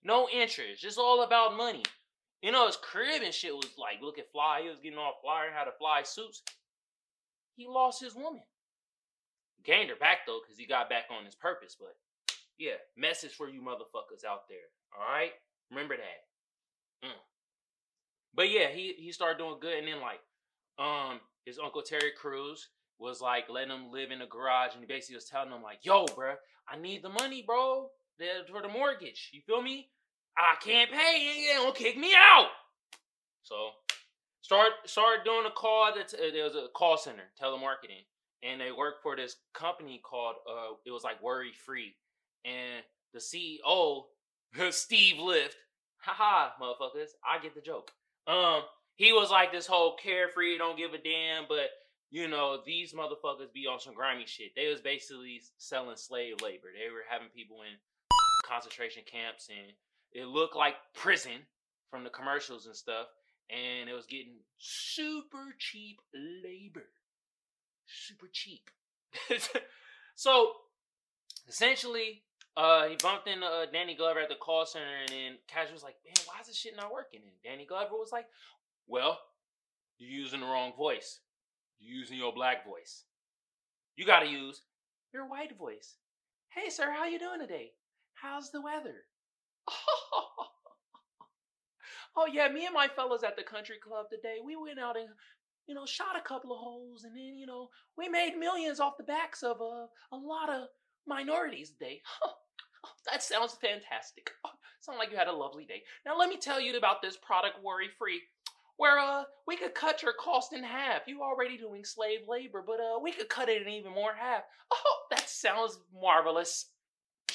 No 0.04 0.28
interest. 0.30 0.82
Just 0.82 0.98
all 0.98 1.24
about 1.24 1.58
money. 1.58 1.84
You 2.42 2.52
know, 2.52 2.66
his 2.66 2.78
crib 2.78 3.22
and 3.24 3.34
shit 3.34 3.56
was 3.56 3.78
like 3.78 4.02
looking 4.02 4.24
fly. 4.32 4.62
He 4.64 4.70
was 4.70 4.80
getting 4.80 4.98
all 4.98 5.20
fly 5.22 5.46
and 5.46 5.56
had 5.56 5.66
to 5.66 5.72
fly 5.78 6.02
suits. 6.04 6.42
He 7.56 7.68
lost 7.68 8.02
his 8.02 8.16
woman. 8.16 8.42
Gained 9.64 9.90
her 9.90 9.96
back 9.96 10.20
though, 10.26 10.40
because 10.42 10.58
he 10.58 10.66
got 10.66 10.90
back 10.90 11.06
on 11.16 11.24
his 11.24 11.36
purpose. 11.36 11.76
But 11.80 11.96
yeah, 12.58 12.82
message 12.98 13.34
for 13.34 13.48
you 13.48 13.62
motherfuckers 13.62 14.26
out 14.28 14.48
there. 14.50 14.58
Alright? 14.98 15.34
Remember 15.70 15.96
that. 15.98 17.08
Mm. 17.08 17.22
But 18.34 18.50
yeah, 18.50 18.70
he 18.70 18.96
he 18.98 19.12
started 19.12 19.38
doing 19.38 19.60
good 19.62 19.78
and 19.78 19.88
then 19.88 20.02
like 20.02 20.20
um 20.80 21.20
his 21.46 21.60
uncle 21.60 21.84
Terry 21.84 22.12
Crews 22.20 22.70
was 22.98 23.22
like 23.22 23.50
letting 23.50 23.72
him 23.72 23.92
live 23.92 24.10
in 24.10 24.20
the 24.20 24.26
garage 24.26 24.74
and 24.74 24.82
he 24.82 24.88
basically 24.88 25.16
was 25.16 25.26
telling 25.26 25.52
him 25.52 25.62
like, 25.62 25.80
yo, 25.84 26.06
bro, 26.16 26.34
I 26.68 26.78
need 26.78 27.04
the 27.04 27.10
money, 27.10 27.44
bro 27.46 27.90
for 28.52 28.62
the 28.62 28.68
mortgage. 28.68 29.30
You 29.34 29.42
feel 29.46 29.62
me? 29.62 29.90
I 30.38 30.56
can't 30.64 30.92
pay. 30.92 31.46
They 31.48 31.58
gonna 31.58 31.74
kick 31.74 31.98
me 31.98 32.14
out. 32.16 32.48
So 33.44 33.72
start 34.42 34.72
start 34.86 35.26
doing 35.26 35.46
a 35.46 35.52
call. 35.52 35.94
That 35.96 36.14
there 36.34 36.44
was 36.44 36.56
a 36.56 36.68
call 36.76 36.98
center, 36.98 37.24
telemarketing, 37.42 38.06
and 38.44 38.62
they 38.62 38.72
worked 38.72 39.04
for 39.04 39.16
this 39.16 39.36
company 39.54 40.02
called 40.04 40.36
uh, 40.50 40.76
it 40.86 40.92
was 40.92 41.04
like 41.04 41.22
Worry 41.22 41.52
Free, 41.66 41.96
and 42.46 42.84
the 43.14 43.20
CEO 43.20 44.04
Steve 44.72 45.20
Lift, 45.20 45.56
haha, 45.98 46.52
motherfuckers, 46.62 47.10
I 47.26 47.42
get 47.42 47.56
the 47.56 47.62
joke. 47.62 47.92
Um, 48.28 48.62
he 48.96 49.14
was 49.14 49.32
like 49.32 49.52
this 49.52 49.68
whole 49.68 49.96
carefree, 49.96 50.58
don't 50.58 50.78
give 50.78 50.94
a 50.94 50.98
damn, 50.98 51.46
but 51.48 51.70
you 52.12 52.28
know, 52.28 52.60
these 52.66 52.94
motherfuckers 52.94 53.54
be 53.54 53.68
on 53.68 53.80
some 53.80 53.94
grimy 53.94 54.26
shit. 54.26 54.52
They 54.56 54.68
was 54.68 54.82
basically 54.82 55.42
selling 55.58 55.96
slave 55.96 56.42
labor. 56.42 56.68
They 56.74 56.92
were 56.92 57.06
having 57.10 57.30
people 57.34 57.62
in 57.62 57.78
concentration 58.42 59.04
camps 59.10 59.50
and 59.50 59.74
it 60.12 60.28
looked 60.28 60.56
like 60.56 60.76
prison 60.94 61.46
from 61.90 62.04
the 62.04 62.10
commercials 62.10 62.66
and 62.66 62.76
stuff. 62.76 63.08
And 63.50 63.90
it 63.90 63.94
was 63.94 64.06
getting 64.06 64.38
super 64.58 65.56
cheap 65.60 66.00
labor. 66.14 66.88
Super 67.86 68.28
cheap. 68.32 68.70
so 70.16 70.52
essentially, 71.48 72.24
uh, 72.56 72.88
he 72.88 72.96
bumped 73.02 73.28
into 73.28 73.46
uh, 73.46 73.66
Danny 73.72 73.96
Glover 73.96 74.22
at 74.22 74.30
the 74.30 74.36
call 74.36 74.66
center, 74.66 74.86
and 75.02 75.10
then 75.10 75.38
Cash 75.48 75.72
was 75.72 75.84
like, 75.84 75.96
"Man, 76.06 76.26
why 76.26 76.40
is 76.40 76.48
this 76.48 76.56
shit 76.56 76.76
not 76.78 76.94
working?" 76.94 77.20
And 77.24 77.32
Danny 77.44 77.66
Glover 77.66 77.96
was 77.96 78.12
like, 78.14 78.26
"Well, 78.88 79.20
you're 79.98 80.10
using 80.10 80.40
the 80.40 80.46
wrong 80.46 80.74
voice. 80.78 81.20
You're 81.80 81.98
using 82.00 82.18
your 82.18 82.34
black 82.34 82.66
voice. 82.66 83.04
You 83.96 84.06
got 84.06 84.22
to 84.22 84.28
use 84.28 84.62
your 85.14 85.28
white 85.28 85.58
voice. 85.58 85.96
Hey, 86.50 86.70
sir, 86.70 86.92
how 86.92 87.06
you 87.06 87.20
doing 87.20 87.40
today? 87.40 87.74
How's 88.22 88.52
the 88.52 88.62
weather? 88.62 89.06
oh, 92.16 92.28
yeah, 92.32 92.50
me 92.50 92.66
and 92.66 92.74
my 92.74 92.88
fellows 92.88 93.24
at 93.24 93.36
the 93.36 93.44
country 93.44 93.78
club 93.84 94.08
today, 94.10 94.38
we 94.44 94.56
went 94.56 94.80
out 94.80 94.98
and, 94.98 95.10
you 95.68 95.76
know, 95.76 95.86
shot 95.86 96.18
a 96.18 96.22
couple 96.22 96.52
of 96.52 96.60
holes 96.60 97.04
and 97.04 97.16
then, 97.16 97.36
you 97.38 97.46
know, 97.46 97.70
we 97.98 98.10
made 98.10 98.38
millions 98.38 98.80
off 98.80 98.98
the 98.98 99.04
backs 99.04 99.44
of 99.44 99.62
uh, 99.62 99.88
a 100.12 100.18
lot 100.18 100.50
of 100.50 100.68
minorities 101.08 101.72
today. 101.72 102.02
that 103.12 103.24
sounds 103.24 103.54
fantastic. 103.62 104.32
Sound 104.82 104.98
like 104.98 105.12
you 105.12 105.18
had 105.18 105.28
a 105.28 105.34
lovely 105.34 105.66
day. 105.66 105.84
Now, 106.06 106.18
let 106.18 106.30
me 106.30 106.38
tell 106.38 106.60
you 106.60 106.76
about 106.78 107.02
this 107.02 107.18
product 107.18 107.64
worry 107.64 107.90
free. 107.98 108.22
where 108.78 108.98
uh 109.00 109.24
we 109.48 109.56
could 109.56 109.76
cut 109.76 110.02
your 110.02 110.14
cost 110.14 110.54
in 110.54 110.64
half. 110.64 111.04
You 111.08 111.22
already 111.22 111.58
doing 111.58 111.86
slave 111.86 112.22
labor, 112.28 112.64
but 112.66 112.80
uh 112.80 113.00
we 113.02 113.12
could 113.12 113.30
cut 113.30 113.50
it 113.50 113.62
in 113.62 113.70
even 113.70 113.94
more 113.94 114.14
half. 114.20 114.44
Oh, 114.72 114.98
that 115.12 115.30
sounds 115.30 115.80
marvelous. 115.94 116.68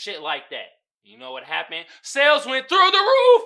Shit 0.06 0.22
like 0.22 0.50
that. 0.50 0.78
You 1.02 1.18
know 1.18 1.32
what 1.32 1.42
happened? 1.42 1.84
Sales 2.00 2.46
went 2.46 2.68
through 2.68 2.90
the 2.92 2.98
roof. 2.98 3.42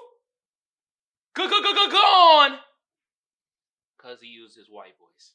Gone. 1.90 2.58
Cause 3.96 4.18
he 4.20 4.28
used 4.28 4.58
his 4.58 4.68
white 4.68 4.92
voice. 5.00 5.32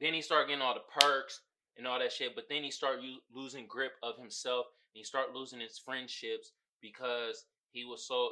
Then 0.00 0.14
he 0.14 0.22
started 0.22 0.46
getting 0.46 0.62
all 0.62 0.74
the 0.74 1.00
perks 1.00 1.40
and 1.76 1.84
all 1.84 1.98
that 1.98 2.12
shit. 2.12 2.36
But 2.36 2.44
then 2.48 2.62
he 2.62 2.70
started 2.70 3.04
losing 3.34 3.66
grip 3.66 3.94
of 4.04 4.18
himself. 4.18 4.66
And 4.94 5.00
he 5.00 5.04
started 5.04 5.34
losing 5.34 5.58
his 5.58 5.80
friendships 5.84 6.52
because 6.80 7.46
he 7.72 7.84
was 7.84 8.06
so 8.06 8.30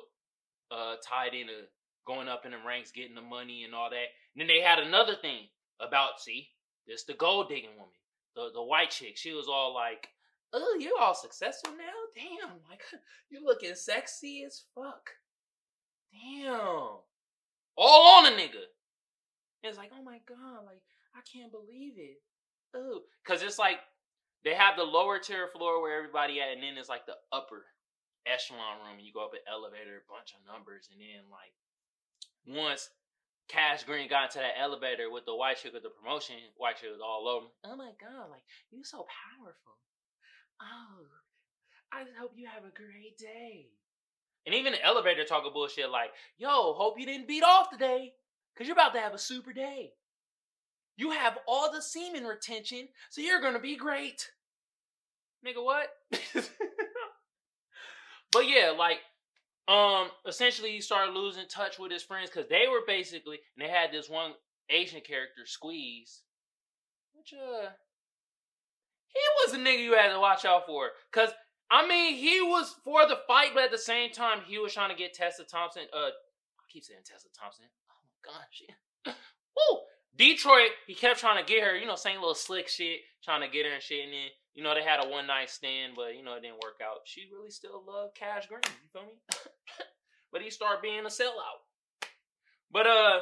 uh, 0.71 0.95
tied 1.05 1.35
into 1.35 1.67
going 2.07 2.29
up 2.29 2.47
in 2.47 2.53
the 2.53 2.59
ranks, 2.65 2.93
getting 2.93 3.17
the 3.17 3.23
money 3.23 3.65
and 3.65 3.75
all 3.75 3.91
that. 3.91 4.07
And 4.37 4.41
then 4.41 4.47
they 4.47 4.61
had 4.61 4.79
another 4.79 5.17
thing 5.21 5.49
about, 5.81 6.21
see, 6.21 6.51
this 6.87 7.03
the 7.03 7.15
gold 7.15 7.49
digging 7.49 7.75
woman, 7.75 7.99
the 8.37 8.51
the 8.55 8.63
white 8.63 8.91
chick. 8.91 9.17
She 9.17 9.33
was 9.33 9.49
all 9.49 9.75
like, 9.75 10.07
"Oh, 10.53 10.77
you're 10.81 10.99
all 11.01 11.15
successful 11.15 11.73
now. 11.73 11.85
Damn, 12.15 12.59
like 12.69 12.83
you're 13.31 13.43
looking 13.43 13.75
sexy 13.75 14.45
as 14.47 14.65
fuck. 14.75 15.11
Damn, 16.13 17.01
all 17.77 18.19
on 18.19 18.27
a 18.33 18.37
nigga." 18.37 18.67
And 19.63 19.71
it's 19.71 19.79
like, 19.79 19.91
oh 19.99 20.03
my 20.03 20.21
god, 20.29 20.65
like 20.65 20.83
I 21.15 21.21
can't 21.31 21.51
believe 21.51 21.95
it. 21.97 22.19
Oh, 22.75 23.01
because 23.25 23.43
it's 23.43 23.59
like 23.59 23.79
they 24.45 24.55
have 24.55 24.77
the 24.77 24.85
lower 24.85 25.19
tier 25.19 25.49
floor 25.49 25.83
where 25.83 25.99
everybody 25.99 26.41
at, 26.41 26.53
and 26.53 26.63
then 26.63 26.79
it's 26.79 26.89
like 26.89 27.07
the 27.07 27.17
upper 27.33 27.65
echelon 28.27 28.85
room, 28.85 29.01
you 29.01 29.13
go 29.13 29.25
up 29.25 29.33
an 29.33 29.41
elevator, 29.51 30.05
bunch 30.09 30.37
of 30.37 30.45
numbers, 30.47 30.89
and 30.93 31.01
then 31.01 31.27
like 31.33 31.57
once 32.47 32.91
Cash 33.49 33.85
Green 33.85 34.09
got 34.09 34.31
into 34.31 34.39
that 34.39 34.61
elevator 34.61 35.11
with 35.11 35.25
the 35.25 35.35
white 35.35 35.57
chick 35.57 35.73
with 35.73 35.83
the 35.83 35.91
promotion, 35.91 36.37
white 36.57 36.77
chick 36.77 36.93
was 36.93 37.01
all 37.01 37.27
over. 37.27 37.47
Oh 37.65 37.77
my 37.77 37.93
god, 37.99 38.31
like 38.31 38.45
you 38.71 38.85
so 38.85 39.07
powerful. 39.09 39.81
Oh, 40.61 41.07
I 41.93 42.05
hope 42.19 42.33
you 42.37 42.47
have 42.47 42.65
a 42.65 42.75
great 42.75 43.19
day. 43.19 43.67
And 44.47 44.55
even 44.55 44.73
the 44.73 44.85
elevator 44.85 45.25
talking 45.25 45.53
bullshit 45.53 45.91
like, 45.91 46.11
yo, 46.39 46.73
hope 46.73 46.99
you 46.99 47.07
didn't 47.07 47.29
beat 47.29 47.43
off 47.43 47.71
today. 47.71 48.15
Cause 48.57 48.67
you're 48.67 48.75
about 48.75 48.95
to 48.95 49.01
have 49.01 49.15
a 49.15 49.19
super 49.19 49.53
day. 49.53 49.93
You 50.97 51.13
have 51.13 51.39
all 51.47 51.71
the 51.71 51.81
semen 51.81 52.25
retention, 52.25 52.89
so 53.11 53.21
you're 53.21 53.41
gonna 53.41 53.61
be 53.61 53.77
great. 53.77 54.31
Nigga, 55.47 55.63
what? 55.65 55.89
but 58.33 58.49
yeah, 58.49 58.75
like, 58.77 58.99
um, 59.69 60.09
essentially 60.27 60.73
he 60.73 60.81
started 60.81 61.15
losing 61.15 61.47
touch 61.47 61.79
with 61.79 61.93
his 61.93 62.03
friends 62.03 62.31
because 62.31 62.49
they 62.49 62.67
were 62.69 62.81
basically, 62.85 63.39
and 63.57 63.65
they 63.65 63.71
had 63.71 63.93
this 63.93 64.09
one 64.09 64.33
Asian 64.71 65.01
character, 65.03 65.43
Squeeze, 65.45 66.23
which 67.15 67.33
uh, 67.33 67.69
he 69.13 69.21
was 69.41 69.55
a 69.55 69.59
nigga 69.59 69.83
you 69.83 69.95
had 69.95 70.13
to 70.13 70.21
watch 70.21 70.45
out 70.45 70.67
for. 70.67 70.91
Cause 71.13 71.31
I 71.71 71.87
mean, 71.87 72.15
he 72.15 72.41
was 72.41 72.75
for 72.83 73.07
the 73.07 73.19
fight, 73.27 73.51
but 73.55 73.65
at 73.65 73.71
the 73.71 73.79
same 73.79 74.11
time, 74.11 74.41
he 74.47 74.59
was 74.59 74.73
trying 74.73 74.91
to 74.91 74.97
get 74.97 75.13
Tessa 75.13 75.45
Thompson. 75.45 75.83
Uh, 75.93 76.09
I 76.09 76.65
keep 76.71 76.85
saying 76.85 77.01
Tessa 77.05 77.29
Thompson. 77.39 77.67
Oh 77.91 78.01
my 78.05 78.33
gosh, 78.33 78.63
yeah. 78.67 79.13
Woo! 79.57 79.81
Detroit, 80.17 80.71
he 80.87 80.95
kept 80.95 81.21
trying 81.21 81.45
to 81.45 81.51
get 81.51 81.63
her, 81.63 81.77
you 81.77 81.87
know, 81.87 81.95
saying 81.95 82.17
little 82.17 82.35
slick 82.35 82.69
shit, 82.69 83.01
trying 83.23 83.43
to 83.43 83.49
get 83.49 83.67
her 83.67 83.73
and 83.73 83.83
shit. 83.83 84.05
And 84.05 84.13
then, 84.13 84.29
you 84.55 84.65
know, 84.65 84.75
they 84.75 84.83
had 84.83 85.05
a 85.05 85.09
one 85.09 85.27
night 85.27 85.51
stand, 85.51 85.93
but, 85.95 86.17
you 86.17 86.25
know, 86.25 86.35
it 86.35 86.43
didn't 86.43 86.65
work 86.65 86.81
out. 86.83 87.01
She 87.05 87.29
really 87.33 87.51
still 87.51 87.85
loved 87.87 88.17
Cash 88.17 88.49
Green. 88.49 88.61
You 88.65 88.89
feel 88.93 89.03
me? 89.03 89.15
but 90.33 90.43
he 90.43 90.51
started 90.51 90.83
being 90.83 91.05
a 91.05 91.09
sellout. 91.09 91.63
But, 92.73 92.87
uh, 92.87 93.21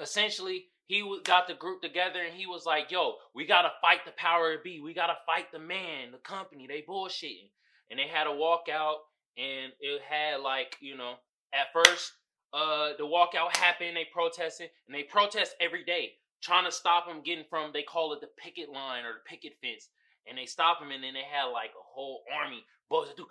essentially, 0.00 0.66
he 0.88 1.20
got 1.24 1.46
the 1.46 1.54
group 1.54 1.82
together 1.82 2.20
and 2.20 2.34
he 2.34 2.46
was 2.46 2.66
like, 2.66 2.90
yo, 2.90 3.14
we 3.34 3.46
got 3.46 3.62
to 3.62 3.70
fight 3.80 4.04
the 4.04 4.12
power 4.12 4.54
of 4.54 4.64
B. 4.64 4.80
We 4.82 4.94
got 4.94 5.08
to 5.08 5.16
fight 5.26 5.52
the 5.52 5.58
man, 5.58 6.12
the 6.12 6.18
company. 6.18 6.66
They 6.66 6.82
bullshitting. 6.88 7.50
And 7.90 7.98
they 7.98 8.08
had 8.08 8.26
a 8.26 8.30
walkout 8.30 8.96
and 9.36 9.72
it 9.80 10.02
had, 10.02 10.40
like, 10.40 10.76
you 10.80 10.96
know, 10.96 11.14
at 11.54 11.72
first, 11.72 12.12
uh 12.52 12.92
the 12.96 13.04
walkout 13.04 13.54
happened, 13.56 13.94
they 13.94 14.06
protested, 14.10 14.70
and 14.86 14.94
they 14.94 15.02
protest 15.02 15.54
every 15.60 15.84
day, 15.84 16.12
trying 16.42 16.64
to 16.64 16.72
stop 16.72 17.06
them 17.06 17.20
getting 17.22 17.44
from 17.50 17.70
they 17.74 17.82
call 17.82 18.14
it 18.14 18.22
the 18.22 18.30
picket 18.38 18.70
line 18.70 19.04
or 19.04 19.12
the 19.12 19.28
picket 19.28 19.52
fence. 19.62 19.88
And 20.26 20.36
they 20.36 20.46
stop 20.46 20.80
them, 20.80 20.90
and 20.90 21.04
then 21.04 21.14
they 21.14 21.24
had 21.30 21.44
like 21.44 21.70
a 21.70 21.84
whole 21.84 22.22
army 22.34 22.64
boys 22.88 23.08
do 23.16 23.26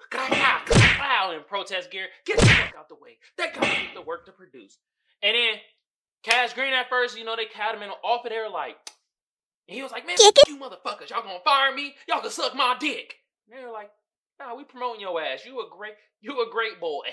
in 1.36 1.44
protest 1.48 1.92
gear. 1.92 2.08
Get 2.26 2.40
the 2.40 2.46
fuck 2.46 2.76
out 2.78 2.90
the 2.90 2.96
way. 2.96 3.18
They 3.38 3.48
come 3.50 3.64
get 3.64 3.94
the 3.96 4.02
work 4.02 4.26
to 4.28 4.32
produce. 4.32 4.78
And 5.22 5.36
then 5.36 5.56
Cash 6.28 6.54
Green 6.56 6.74
at 6.74 6.90
first, 6.90 7.18
you 7.18 7.24
know, 7.24 7.38
they 7.38 7.46
had 7.54 7.74
him 7.74 7.84
in 7.84 7.90
off 8.04 8.26
of 8.26 8.32
there 8.32 8.50
like, 8.50 8.76
and 9.70 9.76
he 9.76 9.82
was 9.82 9.94
like, 9.94 10.06
man, 10.06 10.18
you 10.46 10.58
motherfuckers, 10.58 11.10
y'all 11.10 11.24
gonna 11.24 11.40
fire 11.46 11.74
me? 11.74 11.96
Y'all 12.08 12.20
can 12.20 12.32
suck 12.32 12.54
my 12.54 12.76
dick. 12.78 13.16
And 13.50 13.58
they 13.58 13.66
were 13.66 13.72
like, 13.72 13.92
nah, 14.38 14.54
we 14.54 14.66
promoting 14.66 15.00
your 15.00 15.22
ass. 15.22 15.46
You 15.46 15.58
a 15.62 15.70
great, 15.70 15.94
you 16.20 16.42
a 16.42 16.52
great 16.52 16.82
boy. 16.82 17.06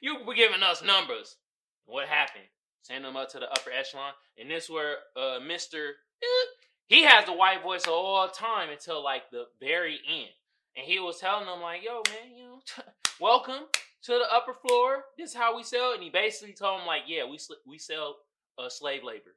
You 0.00 0.24
were 0.24 0.34
giving 0.34 0.62
us 0.62 0.84
numbers. 0.84 1.36
What 1.84 2.06
happened? 2.06 2.44
Send 2.82 3.04
them 3.04 3.16
up 3.16 3.28
to 3.30 3.40
the 3.40 3.50
upper 3.50 3.72
echelon, 3.72 4.12
and 4.38 4.48
this 4.48 4.70
where 4.70 4.94
uh 5.16 5.40
Mister 5.44 5.88
eh, 6.22 6.46
he 6.86 7.02
has 7.02 7.26
the 7.26 7.32
white 7.32 7.62
voice 7.62 7.88
all 7.88 8.26
the 8.26 8.32
time 8.32 8.70
until 8.70 9.02
like 9.02 9.30
the 9.32 9.46
very 9.60 9.98
end, 10.08 10.30
and 10.76 10.86
he 10.86 11.00
was 11.00 11.18
telling 11.18 11.46
them 11.46 11.60
like, 11.60 11.82
"Yo, 11.84 12.02
man, 12.06 12.36
you 12.36 12.44
know, 12.44 12.60
welcome 13.20 13.64
to 14.04 14.12
the 14.12 14.32
upper 14.34 14.54
floor. 14.54 15.04
This 15.18 15.30
is 15.30 15.36
how 15.36 15.56
we 15.56 15.62
sell." 15.62 15.92
And 15.94 16.02
he 16.02 16.10
basically 16.10 16.54
told 16.54 16.80
him, 16.80 16.86
like, 16.86 17.02
"Yeah, 17.06 17.24
we 17.28 17.38
sl- 17.38 17.54
we 17.66 17.78
sell 17.78 18.16
uh, 18.58 18.68
slave 18.68 19.02
labor. 19.04 19.36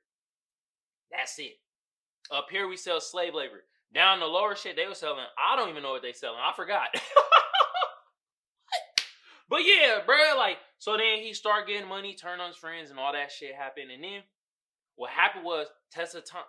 That's 1.11 1.37
it. 1.39 1.59
Up 2.31 2.47
here 2.49 2.67
we 2.67 2.77
sell 2.77 2.99
slave 3.01 3.33
labor. 3.35 3.63
Down 3.93 4.19
the 4.19 4.25
lower 4.25 4.55
shit 4.55 4.75
they 4.75 4.87
were 4.87 4.95
selling. 4.95 5.25
I 5.37 5.55
don't 5.55 5.69
even 5.69 5.83
know 5.83 5.91
what 5.91 6.01
they 6.01 6.13
selling. 6.13 6.39
I 6.43 6.53
forgot." 6.55 6.87
But 9.49 9.61
yeah, 9.65 9.99
bro, 10.03 10.15
like, 10.35 10.57
so 10.79 10.97
then 10.97 11.19
he 11.19 11.33
start 11.33 11.67
getting 11.67 11.87
money, 11.87 12.15
turn 12.15 12.39
on 12.39 12.47
his 12.47 12.57
friends, 12.57 12.89
and 12.89 12.97
all 12.99 13.13
that 13.13 13.31
shit 13.31 13.53
happened. 13.53 13.91
And 13.91 14.03
then 14.03 14.21
what 14.95 15.11
happened 15.11 15.45
was 15.45 15.67
Tessa 15.91 16.21
Tom- 16.21 16.41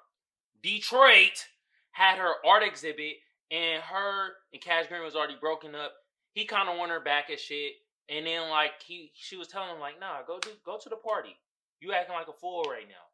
Detroit 0.62 1.44
had 1.90 2.18
her 2.18 2.34
art 2.46 2.62
exhibit, 2.62 3.16
and 3.50 3.82
her 3.82 4.30
and 4.52 4.62
Cash 4.62 4.86
Green 4.88 5.02
was 5.02 5.14
already 5.14 5.36
broken 5.38 5.74
up. 5.74 5.92
He 6.32 6.46
kind 6.46 6.68
of 6.68 6.78
won 6.78 6.88
her 6.88 7.00
back 7.00 7.30
at 7.30 7.40
shit, 7.40 7.72
and 8.08 8.26
then 8.26 8.50
like 8.50 8.72
he, 8.84 9.10
she 9.14 9.36
was 9.36 9.48
telling 9.48 9.70
him 9.74 9.80
like, 9.80 9.98
nah, 10.00 10.22
go 10.26 10.38
do, 10.38 10.50
go 10.64 10.78
to 10.82 10.88
the 10.88 10.96
party. 10.96 11.36
You 11.80 11.92
acting 11.92 12.14
like 12.14 12.28
a 12.28 12.32
fool 12.32 12.64
right 12.64 12.88
now. 12.88 13.04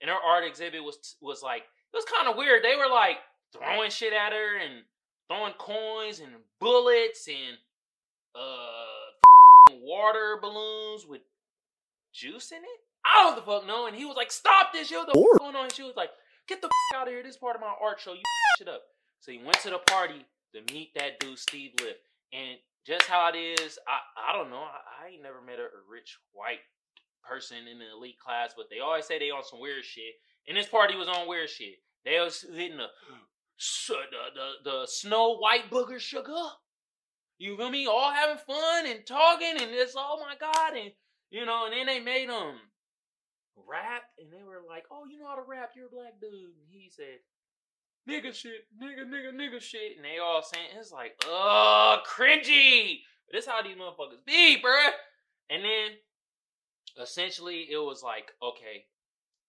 And 0.00 0.10
her 0.10 0.16
art 0.16 0.44
exhibit 0.44 0.82
was 0.82 1.16
was 1.20 1.42
like 1.42 1.62
it 1.62 1.96
was 1.96 2.04
kind 2.04 2.28
of 2.28 2.36
weird. 2.36 2.62
They 2.62 2.76
were 2.76 2.90
like 2.90 3.18
throwing 3.52 3.90
shit 3.90 4.12
at 4.12 4.32
her 4.32 4.58
and 4.58 4.82
throwing 5.28 5.52
coins 5.54 6.20
and 6.20 6.32
bullets 6.60 7.28
and 7.28 7.56
uh 8.34 9.74
water 9.82 10.38
balloons 10.40 11.06
with 11.06 11.22
juice 12.12 12.52
in 12.52 12.58
it. 12.58 12.80
I 13.04 13.22
don't 13.22 13.36
the 13.36 13.42
fuck 13.42 13.66
know. 13.66 13.86
And 13.86 13.96
he 13.96 14.04
was 14.04 14.16
like, 14.16 14.32
"Stop 14.32 14.72
this! 14.72 14.90
Yo, 14.90 15.04
the 15.04 15.12
fuck 15.12 15.38
going 15.38 15.56
on?" 15.56 15.64
And 15.64 15.72
she 15.72 15.82
was 15.82 15.96
like, 15.96 16.10
"Get 16.48 16.62
the 16.62 16.68
fuck 16.68 17.00
out 17.00 17.08
of 17.08 17.12
here! 17.12 17.22
This 17.22 17.36
part 17.36 17.56
of 17.56 17.60
my 17.60 17.72
art 17.80 18.00
show. 18.00 18.12
You 18.12 18.22
shit 18.58 18.68
up." 18.68 18.82
So 19.20 19.32
he 19.32 19.38
went 19.38 19.60
to 19.60 19.70
the 19.70 19.78
party 19.78 20.26
to 20.54 20.72
meet 20.72 20.94
that 20.94 21.20
dude 21.20 21.38
Steve 21.38 21.72
Lift, 21.80 22.00
and 22.32 22.58
just 22.86 23.06
how 23.06 23.30
it 23.32 23.36
is, 23.36 23.78
I 23.88 24.30
I 24.30 24.36
don't 24.36 24.50
know. 24.50 24.62
I, 24.62 25.04
I 25.04 25.08
ain't 25.12 25.22
never 25.22 25.40
met 25.40 25.58
a, 25.58 25.64
a 25.64 25.82
rich 25.90 26.18
white 26.32 26.60
person 27.22 27.66
in 27.70 27.78
the 27.78 27.92
elite 27.96 28.18
class, 28.18 28.52
but 28.56 28.66
they 28.70 28.80
always 28.80 29.06
say 29.06 29.18
they 29.18 29.30
on 29.30 29.44
some 29.44 29.60
weird 29.60 29.84
shit. 29.84 30.14
And 30.46 30.56
this 30.56 30.68
party 30.68 30.96
was 30.96 31.08
on 31.08 31.28
weird 31.28 31.48
shit. 31.48 31.76
They 32.04 32.20
was 32.20 32.42
hitting 32.42 32.76
the 32.76 32.88
the, 33.88 34.24
the, 34.34 34.70
the 34.70 34.86
snow 34.86 35.36
white 35.36 35.70
booger 35.70 35.98
sugar. 35.98 36.32
You 37.38 37.56
feel 37.56 37.70
me? 37.70 37.86
All 37.86 38.12
having 38.12 38.38
fun 38.38 38.86
and 38.86 39.06
talking 39.06 39.60
and 39.60 39.72
this, 39.72 39.94
oh 39.96 40.20
my 40.20 40.34
God. 40.38 40.76
And, 40.76 40.92
you 41.30 41.46
know, 41.46 41.66
and 41.66 41.72
then 41.72 41.86
they 41.86 42.00
made 42.00 42.28
them 42.28 42.56
rap 43.66 44.02
and 44.18 44.32
they 44.32 44.42
were 44.42 44.62
like, 44.68 44.84
oh, 44.90 45.04
you 45.10 45.18
know 45.18 45.28
how 45.28 45.36
to 45.36 45.42
rap? 45.46 45.70
You're 45.76 45.86
a 45.86 45.90
black 45.90 46.20
dude. 46.20 46.32
And 46.32 46.68
he 46.70 46.90
said, 46.90 47.22
nigga 48.08 48.34
shit, 48.34 48.66
nigga, 48.82 49.04
nigga, 49.04 49.32
nigga 49.32 49.60
shit. 49.60 49.96
And 49.96 50.04
they 50.04 50.18
all 50.18 50.42
saying, 50.42 50.66
it's 50.78 50.92
like, 50.92 51.14
oh, 51.26 51.98
cringy. 52.06 53.00
But 53.26 53.36
this 53.36 53.46
how 53.46 53.62
these 53.62 53.76
motherfuckers 53.76 54.24
be, 54.26 54.60
bruh. 54.62 54.90
And 55.50 55.62
then 55.64 55.90
essentially 57.00 57.66
it 57.70 57.78
was 57.78 58.02
like, 58.02 58.32
okay, 58.42 58.86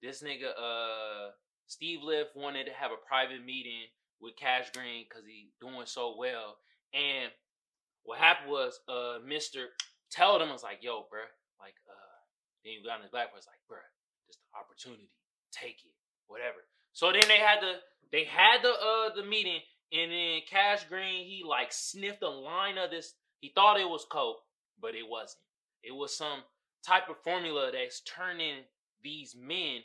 this 0.01 0.21
nigga, 0.21 0.49
uh, 0.57 1.31
Steve 1.67 2.03
Lift 2.03 2.35
wanted 2.35 2.65
to 2.65 2.73
have 2.73 2.91
a 2.91 3.07
private 3.07 3.43
meeting 3.43 3.89
with 4.21 4.35
Cash 4.37 4.69
Green 4.71 5.05
because 5.07 5.25
he 5.25 5.49
doing 5.59 5.85
so 5.85 6.15
well. 6.17 6.57
And 6.93 7.31
what 8.03 8.19
happened 8.19 8.51
was, 8.51 8.79
uh, 8.87 9.17
Mister 9.25 9.73
told 10.13 10.41
him 10.41 10.49
was 10.51 10.63
like, 10.63 10.83
"Yo, 10.83 11.07
bro, 11.09 11.25
like, 11.59 11.75
uh, 11.89 12.17
then 12.63 12.73
you 12.73 12.85
got 12.85 12.97
in 12.97 13.03
his 13.03 13.11
back 13.11 13.33
was 13.33 13.47
like, 13.47 13.59
bro, 13.67 13.81
just 14.27 14.39
the 14.39 14.57
opportunity, 14.57 15.09
take 15.51 15.81
it, 15.83 15.95
whatever." 16.27 16.63
So 16.95 17.11
then 17.11 17.27
they 17.27 17.39
had 17.39 17.59
the 17.59 17.73
they 18.13 18.23
had 18.23 18.63
the 18.63 18.69
uh 18.69 19.13
the 19.13 19.23
meeting, 19.23 19.59
and 19.91 20.11
then 20.11 20.39
Cash 20.49 20.85
Green 20.85 21.25
he 21.25 21.43
like 21.47 21.73
sniffed 21.73 22.23
a 22.23 22.29
line 22.29 22.77
of 22.77 22.89
this. 22.89 23.13
He 23.41 23.51
thought 23.53 23.79
it 23.79 23.89
was 23.89 24.05
coke, 24.09 24.37
but 24.81 24.95
it 24.95 25.03
wasn't. 25.07 25.41
It 25.83 25.93
was 25.93 26.15
some 26.17 26.39
type 26.87 27.09
of 27.09 27.17
formula 27.21 27.69
that's 27.73 28.01
turning 28.01 28.63
these 29.03 29.35
men 29.37 29.81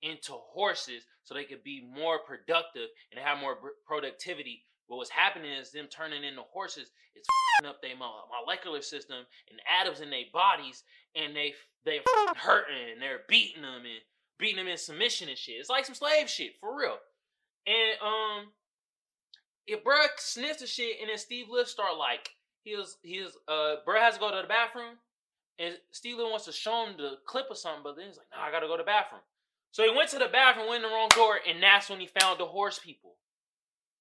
into 0.00 0.32
horses 0.32 1.04
so 1.24 1.34
they 1.34 1.44
could 1.44 1.62
be 1.62 1.86
more 1.94 2.18
productive 2.18 2.88
and 3.12 3.20
have 3.22 3.38
more 3.38 3.56
productivity. 3.86 4.64
But 4.88 4.96
what's 4.96 5.10
happening 5.10 5.52
is 5.52 5.70
them 5.70 5.88
turning 5.88 6.24
into 6.24 6.42
horses. 6.50 6.90
It's 7.14 7.28
up 7.66 7.82
their 7.82 7.92
molecular 7.96 8.80
system 8.80 9.18
and 9.50 9.60
atoms 9.80 10.00
in 10.00 10.08
their 10.08 10.32
bodies, 10.32 10.82
and 11.14 11.36
they 11.36 11.52
they 11.84 12.00
hurting 12.36 12.92
and 12.92 13.02
they're 13.02 13.20
beating 13.28 13.62
them 13.62 13.82
and 13.84 14.00
beating 14.38 14.58
him 14.58 14.68
in 14.68 14.76
submission 14.76 15.28
and 15.28 15.38
shit. 15.38 15.56
It's 15.58 15.70
like 15.70 15.84
some 15.84 15.94
slave 15.94 16.28
shit 16.28 16.54
for 16.60 16.76
real. 16.76 16.98
And 17.66 17.98
um, 18.02 18.46
if 19.66 19.82
bruh 19.84 20.06
sniffs 20.18 20.60
the 20.60 20.66
shit 20.66 21.00
and 21.00 21.08
then 21.08 21.18
Steve 21.18 21.46
Lift 21.50 21.70
start 21.70 21.96
like 21.98 22.30
he 22.62 22.76
was 22.76 22.96
he 23.02 23.20
was 23.22 23.36
uh 23.48 23.76
bruh 23.86 24.00
has 24.00 24.14
to 24.14 24.20
go 24.20 24.30
to 24.30 24.42
the 24.42 24.48
bathroom 24.48 24.96
and 25.58 25.76
Steve 25.92 26.16
Lift 26.16 26.30
wants 26.30 26.44
to 26.46 26.52
show 26.52 26.86
him 26.86 26.96
the 26.96 27.18
clip 27.26 27.46
or 27.48 27.54
something, 27.54 27.82
but 27.84 27.96
then 27.96 28.06
he's 28.06 28.16
like, 28.16 28.26
nah, 28.34 28.44
I 28.44 28.50
gotta 28.50 28.66
go 28.66 28.76
to 28.76 28.82
the 28.82 28.86
bathroom. 28.86 29.22
So 29.70 29.82
he 29.82 29.96
went 29.96 30.10
to 30.10 30.18
the 30.18 30.28
bathroom, 30.28 30.68
went 30.68 30.84
in 30.84 30.90
the 30.90 30.94
wrong 30.94 31.08
door, 31.14 31.38
and 31.48 31.62
that's 31.62 31.90
when 31.90 32.00
he 32.00 32.06
found 32.06 32.38
the 32.38 32.46
horse 32.46 32.78
people. 32.78 33.16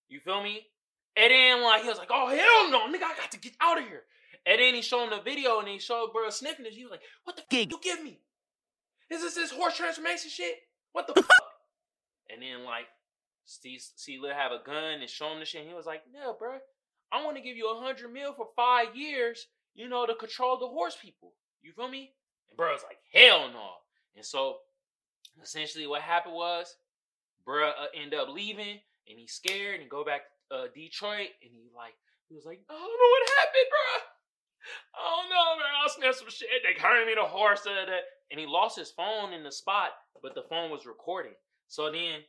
You 0.10 0.20
feel 0.20 0.44
me? 0.44 0.68
And 1.16 1.32
then 1.32 1.64
like 1.64 1.84
he 1.84 1.90
was 1.90 1.98
like, 1.98 2.10
oh 2.12 2.28
hell 2.28 2.72
no, 2.72 2.88
nigga, 2.88 3.04
I 3.04 3.16
got 3.18 3.32
to 3.32 3.40
get 3.40 3.54
out 3.62 3.80
of 3.80 3.88
here. 3.88 4.04
And 4.46 4.60
then 4.60 4.74
he 4.74 4.82
showed 4.82 5.06
him 5.06 5.12
the 5.12 5.22
video 5.22 5.60
and 5.60 5.68
he 5.68 5.80
showed 5.80 6.12
bro 6.12 6.30
sniffing 6.30 6.66
it. 6.66 6.74
He 6.74 6.84
was 6.84 6.92
like, 6.92 7.02
what 7.24 7.36
the 7.36 7.44
fuck 7.44 7.72
you 7.72 7.80
give 7.82 8.04
me? 8.04 8.20
Is 9.10 9.22
this 9.22 9.36
this 9.36 9.52
horse 9.52 9.78
transformation 9.78 10.30
shit? 10.30 10.56
What 10.92 11.08
the 11.08 11.14
fuck? 11.22 11.28
And 12.30 12.42
then 12.42 12.64
like 12.66 12.86
Steve 13.46 13.82
see 13.96 14.20
Lil 14.20 14.34
have 14.34 14.52
a 14.52 14.64
gun 14.64 15.02
and 15.02 15.10
show 15.10 15.32
him 15.32 15.40
the 15.40 15.46
shit. 15.46 15.62
And 15.62 15.70
he 15.70 15.76
was 15.76 15.86
like, 15.86 16.04
no, 16.14 16.36
bro, 16.38 16.58
I 17.12 17.24
want 17.24 17.38
to 17.38 17.44
give 17.44 17.58
you 17.58 17.70
a 17.70 17.80
hundred 17.80 18.12
mil 18.12 18.34
for 18.34 18.48
five 18.56 18.96
years, 18.96 19.48
you 19.76 19.88
know, 19.90 20.06
to 20.06 20.16
control 20.16 20.58
the 20.58 20.68
horse 20.68 20.98
people. 21.00 21.34
You 21.62 21.72
feel 21.74 21.90
me? 21.90 22.12
And 22.50 22.58
bro 22.58 22.72
was 22.72 22.84
like, 22.84 23.00
hell 23.14 23.50
no. 23.50 23.70
And 24.16 24.26
so 24.26 24.58
essentially 25.42 25.88
what 25.88 26.02
happened 26.02 26.36
was, 26.36 26.76
bro 27.46 27.70
uh, 27.70 27.86
end 27.96 28.14
up 28.14 28.30
leaving 28.30 28.80
and 29.10 29.20
he's 29.20 29.34
scared 29.34 29.82
and 29.82 29.90
go 29.90 30.06
back 30.06 30.22
to 30.50 30.56
uh, 30.56 30.68
Detroit 30.74 31.30
and 31.42 31.52
he 31.52 31.70
like 31.76 31.94
he 32.30 32.36
was 32.36 32.46
like, 32.46 32.62
I 32.70 32.74
don't 32.74 32.82
know 32.82 33.12
what 33.12 33.30
happened, 33.38 33.70
bro. 33.70 34.13
I 34.96 35.16
don't 35.16 35.30
know, 35.30 35.58
man. 35.58 35.74
I 35.84 35.90
sniffed 35.90 36.20
some 36.20 36.30
shit. 36.30 36.50
They 36.64 36.80
carried 36.80 37.08
me 37.08 37.16
the 37.16 37.28
horse, 37.28 37.62
uh, 37.66 37.86
that, 37.86 38.04
and 38.32 38.40
he 38.40 38.46
lost 38.46 38.78
his 38.78 38.92
phone 38.92 39.34
in 39.34 39.44
the 39.44 39.52
spot, 39.52 39.92
but 40.22 40.36
the 40.36 40.44
phone 40.50 40.72
was 40.72 40.86
recording. 40.86 41.34
So 41.68 41.92
then 41.92 42.22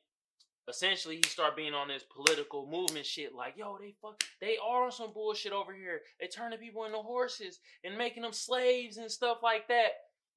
essentially 0.69 1.17
he 1.17 1.29
started 1.29 1.57
being 1.57 1.75
on 1.75 1.89
this 1.89 2.05
political 2.15 2.67
movement 2.67 3.05
shit 3.05 3.35
like 3.35 3.55
yo 3.57 3.77
they 3.79 3.95
fuck 4.01 4.23
they 4.41 4.57
are 4.65 4.85
on 4.85 4.93
some 4.93 5.13
bullshit 5.13 5.53
over 5.53 5.75
here 5.75 6.01
they 6.21 6.27
turning 6.27 6.59
people 6.59 6.85
into 6.85 6.97
horses 6.99 7.59
and 7.85 7.99
making 7.99 8.23
them 8.23 8.33
slaves 8.33 8.97
and 8.97 9.11
stuff 9.11 9.39
like 9.43 9.69
that 9.69 9.93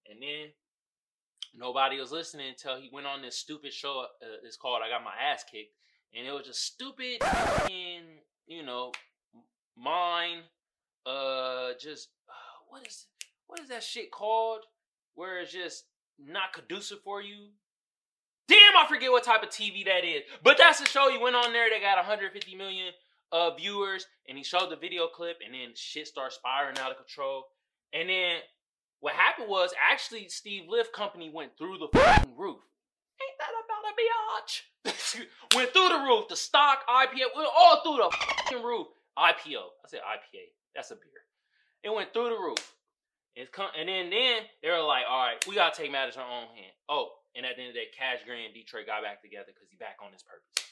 and 0.10 0.22
then 0.22 0.48
nobody 1.56 2.00
was 2.00 2.12
listening 2.12 2.50
until 2.50 2.80
he 2.80 2.90
went 2.92 3.08
on 3.08 3.22
this 3.22 3.38
stupid 3.38 3.72
show 3.72 4.06
uh, 4.22 4.26
it's 4.44 4.58
called 4.58 4.82
i 4.86 4.90
got 4.90 5.04
my 5.04 5.14
ass 5.32 5.44
kicked 5.50 5.74
and 6.14 6.28
it 6.28 6.32
was 6.32 6.46
just 6.46 6.64
stupid 6.66 7.24
and 7.72 8.06
you 8.48 8.64
know 8.64 8.92
mine 9.78 10.40
uh 11.08 11.72
just 11.80 12.10
uh, 12.28 12.34
what 12.70 12.86
is 12.86 13.08
what 13.48 13.60
is 13.60 13.70
that 13.70 13.84
shit 13.84 14.12
called 14.12 14.62
where 15.16 15.40
it's 15.40 15.52
just 15.52 15.86
not 16.20 16.54
conducive 16.54 17.00
for 17.04 17.22
you 17.22 17.50
Damn, 18.48 18.78
I 18.78 18.86
forget 18.88 19.12
what 19.12 19.26
type 19.26 19.44
of 19.44 19.50
TV 19.50 19.84
that 19.86 20.06
is. 20.06 20.24
But 20.42 20.58
that's 20.58 20.80
the 20.80 20.88
show. 20.88 21.12
He 21.12 21.18
went 21.18 21.36
on 21.36 21.52
there. 21.52 21.70
They 21.70 21.82
got 21.82 21.98
150 21.98 22.56
million 22.56 22.94
uh, 23.32 23.54
viewers, 23.56 24.08
and 24.28 24.38
he 24.38 24.44
showed 24.44 24.72
the 24.72 24.78
video 24.78 25.08
clip, 25.08 25.40
and 25.44 25.54
then 25.54 25.72
shit 25.76 26.08
started 26.08 26.34
spiraling 26.34 26.78
out 26.80 26.92
of 26.92 26.98
control. 26.98 27.44
And 27.94 28.10
then 28.10 28.38
what 29.00 29.14
happened 29.16 29.50
was 29.50 29.72
actually 29.92 30.30
Steve 30.30 30.64
Lift 30.70 30.94
Company 30.94 31.30
went 31.34 31.58
through 31.58 31.78
the 31.78 31.88
roof. 32.38 32.60
Ain't 33.20 33.38
that 33.40 33.52
about 33.66 33.84
a 33.84 33.94
biatch? 34.00 35.26
went 35.56 35.74
through 35.74 35.90
the 35.90 36.06
roof. 36.08 36.30
The 36.30 36.36
stock, 36.36 36.88
IPO, 36.88 37.36
went 37.36 37.50
all 37.54 37.82
through 37.84 38.10
the 38.58 38.64
roof. 38.64 38.88
IPO. 39.18 39.64
I 39.84 39.88
said 39.88 40.00
IPA. 40.00 40.57
That's 40.78 40.92
a 40.92 40.96
beer. 40.96 41.26
It 41.82 41.90
went 41.90 42.14
through 42.14 42.30
the 42.30 42.38
roof. 42.38 42.62
It's 43.34 43.50
come, 43.50 43.74
and 43.74 43.90
then 43.90 44.10
then 44.14 44.46
they 44.62 44.70
were 44.70 44.86
like, 44.86 45.06
all 45.10 45.26
right, 45.26 45.42
we 45.48 45.56
gotta 45.56 45.76
take 45.76 45.92
matters 45.92 46.16
in 46.16 46.22
our 46.22 46.30
own 46.30 46.54
hand. 46.54 46.74
Oh, 46.88 47.10
and 47.36 47.46
at 47.46 47.58
the 47.58 47.66
end 47.66 47.70
of 47.70 47.74
the 47.74 47.82
day, 47.82 47.90
Cash 47.98 48.22
Gray 48.26 48.46
and 48.46 48.54
Detroit 48.54 48.86
got 48.86 49.02
back 49.02 49.22
together 49.22 49.50
because 49.50 49.70
he 49.70 49.78
back 49.78 49.98
on 50.06 50.14
his 50.14 50.22
purpose. 50.22 50.70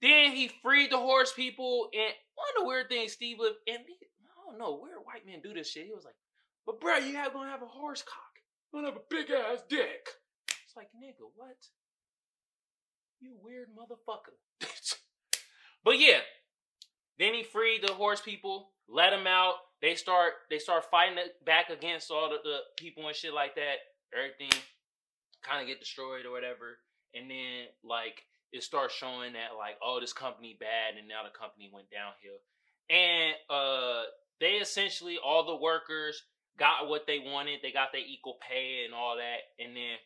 Then 0.00 0.32
he 0.32 0.48
freed 0.62 0.90
the 0.90 0.98
horse 0.98 1.32
people, 1.32 1.88
and 1.92 2.12
one 2.32 2.48
of 2.56 2.64
the 2.64 2.66
weird 2.66 2.88
things 2.88 3.12
Steve 3.12 3.40
Lift, 3.40 3.60
and 3.68 3.84
he, 3.86 3.96
I 4.24 4.40
don't 4.48 4.58
know 4.58 4.76
where 4.76 5.00
white 5.04 5.24
men 5.24 5.40
do 5.44 5.52
this 5.52 5.70
shit. 5.70 5.84
He 5.84 5.92
was 5.92 6.04
like, 6.04 6.16
"But 6.64 6.80
bro, 6.80 6.96
you 6.96 7.16
have 7.16 7.32
gonna 7.32 7.50
have 7.50 7.62
a 7.62 7.68
horse 7.68 8.02
cock. 8.02 8.40
You're 8.72 8.80
gonna 8.80 8.92
have 8.92 9.00
a 9.00 9.08
big 9.08 9.30
ass 9.30 9.64
dick." 9.68 10.08
It's 10.48 10.76
like, 10.76 10.88
nigga, 10.96 11.28
what? 11.34 11.60
You 13.20 13.36
weird 13.40 13.68
motherfucker. 13.68 14.36
but 15.84 15.98
yeah, 15.98 16.20
then 17.18 17.32
he 17.32 17.42
freed 17.42 17.82
the 17.86 17.94
horse 17.94 18.20
people, 18.20 18.72
let 18.88 19.10
them 19.10 19.26
out. 19.26 19.54
They 19.82 19.94
start 19.94 20.32
they 20.50 20.58
start 20.58 20.90
fighting 20.90 21.18
back 21.44 21.70
against 21.70 22.10
all 22.10 22.30
the, 22.30 22.38
the 22.42 22.58
people 22.76 23.06
and 23.06 23.16
shit 23.16 23.34
like 23.34 23.54
that. 23.56 23.76
Everything 24.16 24.50
kind 25.42 25.60
of 25.60 25.68
get 25.68 25.80
destroyed 25.80 26.24
or 26.26 26.32
whatever, 26.32 26.78
and 27.14 27.30
then 27.30 27.68
like 27.84 28.24
it 28.52 28.62
starts 28.62 28.94
showing 28.94 29.34
that 29.34 29.58
like 29.58 29.76
oh 29.82 29.98
this 30.00 30.12
company 30.12 30.56
bad, 30.58 30.98
and 30.98 31.08
now 31.08 31.22
the 31.24 31.36
company 31.36 31.70
went 31.72 31.90
downhill, 31.90 32.40
and 32.88 33.34
uh 33.50 34.08
they 34.40 34.60
essentially 34.60 35.18
all 35.22 35.44
the 35.44 35.56
workers 35.56 36.22
got 36.58 36.88
what 36.88 37.06
they 37.06 37.18
wanted, 37.18 37.60
they 37.62 37.72
got 37.72 37.92
their 37.92 38.04
equal 38.06 38.38
pay 38.40 38.84
and 38.84 38.94
all 38.94 39.16
that, 39.16 39.62
and 39.62 39.76
then 39.76 39.96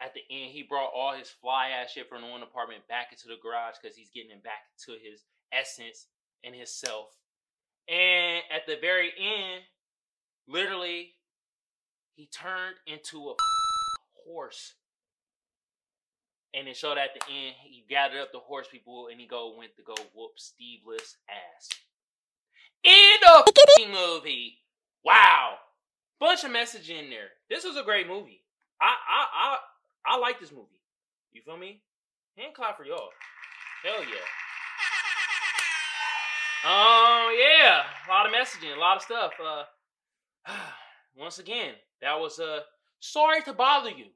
at 0.00 0.14
the 0.14 0.22
end 0.30 0.50
he 0.50 0.62
brought 0.62 0.90
all 0.94 1.14
his 1.16 1.28
fly 1.28 1.70
ass 1.70 1.92
shit 1.92 2.08
from 2.08 2.22
the 2.22 2.28
one 2.28 2.42
apartment 2.42 2.86
back 2.88 3.08
into 3.10 3.26
the 3.26 3.40
garage 3.42 3.74
because 3.80 3.96
he's 3.96 4.10
getting 4.10 4.30
it 4.30 4.42
back 4.44 4.70
to 4.84 4.92
his 4.92 5.24
essence 5.52 6.06
and 6.44 6.54
his 6.54 6.70
self. 6.70 7.10
And 7.88 8.42
at 8.54 8.66
the 8.66 8.76
very 8.80 9.12
end, 9.18 9.62
literally, 10.48 11.14
he 12.14 12.26
turned 12.26 12.76
into 12.86 13.30
a 13.30 13.34
horse. 14.26 14.74
And 16.54 16.68
it 16.68 16.76
showed 16.76 16.98
at 16.98 17.14
the 17.14 17.24
end, 17.32 17.54
he 17.62 17.84
gathered 17.88 18.20
up 18.20 18.32
the 18.32 18.38
horse 18.38 18.68
people 18.70 19.08
and 19.10 19.18
he 19.18 19.26
go 19.26 19.54
went 19.56 19.74
to 19.76 19.82
go 19.82 19.94
whoop 20.14 20.32
Steve 20.36 20.80
Lift's 20.86 21.16
ass. 21.28 21.68
End 22.84 23.22
of 23.36 23.46
movie. 23.90 24.58
Wow. 25.04 25.56
Bunch 26.20 26.44
of 26.44 26.50
message 26.50 26.90
in 26.90 27.10
there. 27.10 27.30
This 27.48 27.64
was 27.64 27.76
a 27.76 27.82
great 27.82 28.06
movie. 28.06 28.44
I 28.80 28.86
I 28.86 29.26
I 29.34 30.14
I 30.14 30.18
like 30.18 30.40
this 30.40 30.52
movie. 30.52 30.80
You 31.32 31.42
feel 31.42 31.56
me? 31.56 31.80
Hand 32.36 32.54
clap 32.54 32.76
for 32.76 32.84
y'all. 32.84 33.10
Hell 33.84 34.00
yeah. 34.00 34.41
Oh 36.64 37.34
yeah, 37.36 37.82
a 38.06 38.10
lot 38.10 38.26
of 38.26 38.32
messaging, 38.32 38.76
a 38.76 38.80
lot 38.80 38.96
of 38.96 39.02
stuff. 39.02 39.32
Uh, 39.44 39.64
once 41.16 41.38
again, 41.38 41.74
that 42.00 42.18
was 42.18 42.38
uh, 42.38 42.60
sorry 43.00 43.42
to 43.42 43.52
bother 43.52 43.90
you 43.90 44.06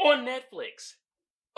on 0.00 0.26
Netflix. 0.26 0.94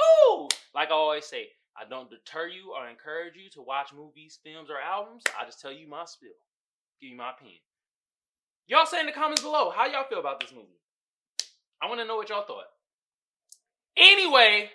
Ooh, 0.00 0.48
like 0.74 0.90
I 0.90 0.94
always 0.94 1.26
say, 1.26 1.48
I 1.76 1.88
don't 1.88 2.10
deter 2.10 2.48
you 2.48 2.74
or 2.76 2.88
encourage 2.88 3.36
you 3.36 3.50
to 3.50 3.62
watch 3.62 3.92
movies, 3.94 4.38
films, 4.44 4.68
or 4.68 4.80
albums. 4.80 5.22
I 5.38 5.44
just 5.44 5.60
tell 5.60 5.72
you 5.72 5.88
my 5.88 6.04
spiel, 6.06 6.30
give 7.00 7.10
you 7.10 7.16
my 7.16 7.30
opinion. 7.30 7.60
Y'all 8.66 8.86
say 8.86 9.00
in 9.00 9.06
the 9.06 9.12
comments 9.12 9.42
below 9.42 9.70
how 9.70 9.86
y'all 9.86 10.06
feel 10.08 10.20
about 10.20 10.40
this 10.40 10.52
movie. 10.52 10.80
I 11.80 11.88
want 11.88 12.00
to 12.00 12.06
know 12.06 12.16
what 12.16 12.28
y'all 12.28 12.44
thought. 12.44 12.64
Anyway, 13.96 14.70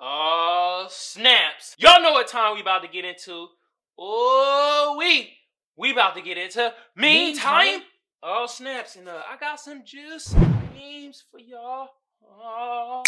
uh, 0.00 0.86
snaps. 0.88 1.76
Y'all 1.78 2.02
know 2.02 2.12
what 2.12 2.28
time 2.28 2.54
we 2.54 2.60
about 2.60 2.82
to 2.82 2.88
get 2.88 3.04
into. 3.04 3.48
Oh, 3.98 4.96
we 4.98 5.32
we 5.76 5.92
about 5.92 6.14
to 6.16 6.22
get 6.22 6.36
into 6.36 6.72
Meme 6.94 7.34
Time. 7.36 7.80
Oh 8.22 8.46
snaps, 8.46 8.96
and 8.96 9.08
uh, 9.08 9.22
I 9.30 9.36
got 9.38 9.60
some 9.60 9.84
juice 9.84 10.34
memes 10.34 11.24
for 11.30 11.38
y'all. 11.38 11.88
Oh. 12.22 13.02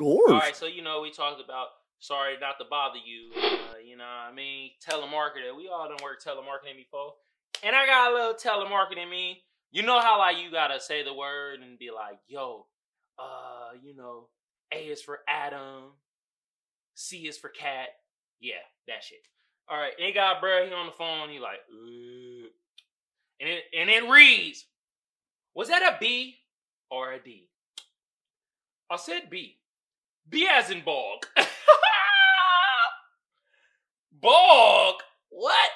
All 0.00 0.38
right, 0.38 0.56
so 0.56 0.66
you 0.66 0.82
know 0.82 1.00
we 1.00 1.10
talked 1.10 1.42
about 1.42 1.68
sorry 1.98 2.34
not 2.40 2.58
to 2.58 2.64
bother 2.68 2.98
you. 2.98 3.32
Uh, 3.36 3.78
you 3.84 3.96
know, 3.96 4.04
I 4.04 4.32
mean 4.32 4.70
telemarketer. 4.86 5.56
We 5.56 5.68
all 5.68 5.88
done 5.88 5.98
work 6.02 6.22
telemarketing 6.22 6.76
before, 6.76 7.14
and 7.62 7.74
I 7.76 7.86
got 7.86 8.12
a 8.12 8.14
little 8.14 8.34
telemarketing 8.34 9.10
me. 9.10 9.42
You 9.70 9.82
know 9.82 10.00
how 10.00 10.18
like 10.18 10.38
you 10.38 10.50
gotta 10.50 10.80
say 10.80 11.04
the 11.04 11.12
word 11.12 11.60
and 11.60 11.78
be 11.78 11.90
like, 11.90 12.18
yo, 12.26 12.66
uh, 13.18 13.76
you 13.82 13.94
know, 13.94 14.28
A 14.72 14.76
is 14.76 15.02
for 15.02 15.20
Adam, 15.28 15.92
C 16.94 17.28
is 17.28 17.36
for 17.36 17.48
cat. 17.48 17.88
Yeah, 18.40 18.62
that 18.86 19.02
shit. 19.02 19.18
All 19.68 19.78
right, 19.78 19.92
and 20.02 20.14
got 20.14 20.40
bro, 20.40 20.66
he 20.66 20.72
on 20.72 20.86
the 20.86 20.92
phone. 20.92 21.28
He 21.28 21.38
like, 21.38 21.60
Ugh. 21.70 22.50
and 23.40 23.50
it 23.50 23.64
and 23.76 23.90
it 23.90 24.08
reads, 24.08 24.64
was 25.54 25.68
that 25.68 25.82
a 25.82 25.98
B 26.00 26.36
or 26.90 27.12
a 27.12 27.22
D? 27.22 27.48
I 28.90 28.96
said 28.96 29.28
B. 29.28 29.58
B 30.28 30.48
as 30.50 30.70
in 30.70 30.82
bog. 30.82 31.26
bog. 34.12 34.94
What? 35.30 35.70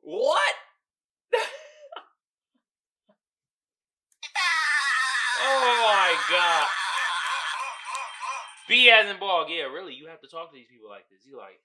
What? 0.00 0.54
oh 5.42 5.82
my 5.84 6.14
god 6.30 6.66
as 8.70 9.10
in 9.10 9.18
ball. 9.18 9.46
Yeah, 9.48 9.64
really, 9.64 9.94
you 9.94 10.06
have 10.06 10.20
to 10.20 10.28
talk 10.28 10.50
to 10.50 10.56
these 10.56 10.68
people 10.70 10.88
like 10.88 11.08
this. 11.10 11.26
You 11.26 11.36
like, 11.36 11.60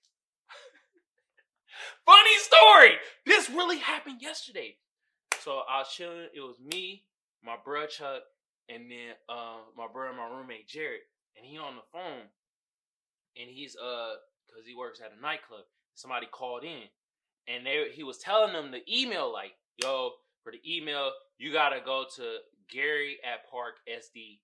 funny 2.05 2.37
story. 2.39 2.97
This 3.25 3.49
really 3.49 3.77
happened 3.77 4.21
yesterday. 4.21 4.77
So 5.41 5.61
I 5.69 5.79
was 5.79 5.89
chilling. 5.93 6.27
It 6.33 6.41
was 6.41 6.59
me, 6.59 7.03
my 7.43 7.55
bro 7.63 7.85
Chuck, 7.85 8.23
and 8.69 8.89
then 8.89 9.13
uh, 9.29 9.57
my 9.77 9.85
brother, 9.91 10.17
my 10.17 10.35
roommate 10.35 10.67
Jared, 10.67 11.01
and 11.37 11.45
he 11.45 11.57
on 11.57 11.75
the 11.75 11.85
phone, 11.91 12.25
and 13.37 13.49
he's 13.49 13.75
uh, 13.75 14.15
cause 14.49 14.65
he 14.65 14.75
works 14.75 14.99
at 14.99 15.15
a 15.17 15.21
nightclub. 15.21 15.65
Somebody 15.93 16.25
called 16.25 16.63
in, 16.63 16.89
and 17.47 17.65
they 17.65 17.89
he 17.93 18.03
was 18.03 18.17
telling 18.17 18.53
them 18.53 18.71
the 18.71 18.81
email 18.89 19.31
like, 19.31 19.53
yo, 19.77 20.11
for 20.43 20.51
the 20.51 20.61
email, 20.65 21.11
you 21.37 21.53
gotta 21.53 21.79
go 21.85 22.05
to 22.15 22.37
Gary 22.71 23.17
at 23.23 23.49
Park 23.49 23.75
SD, 23.87 24.39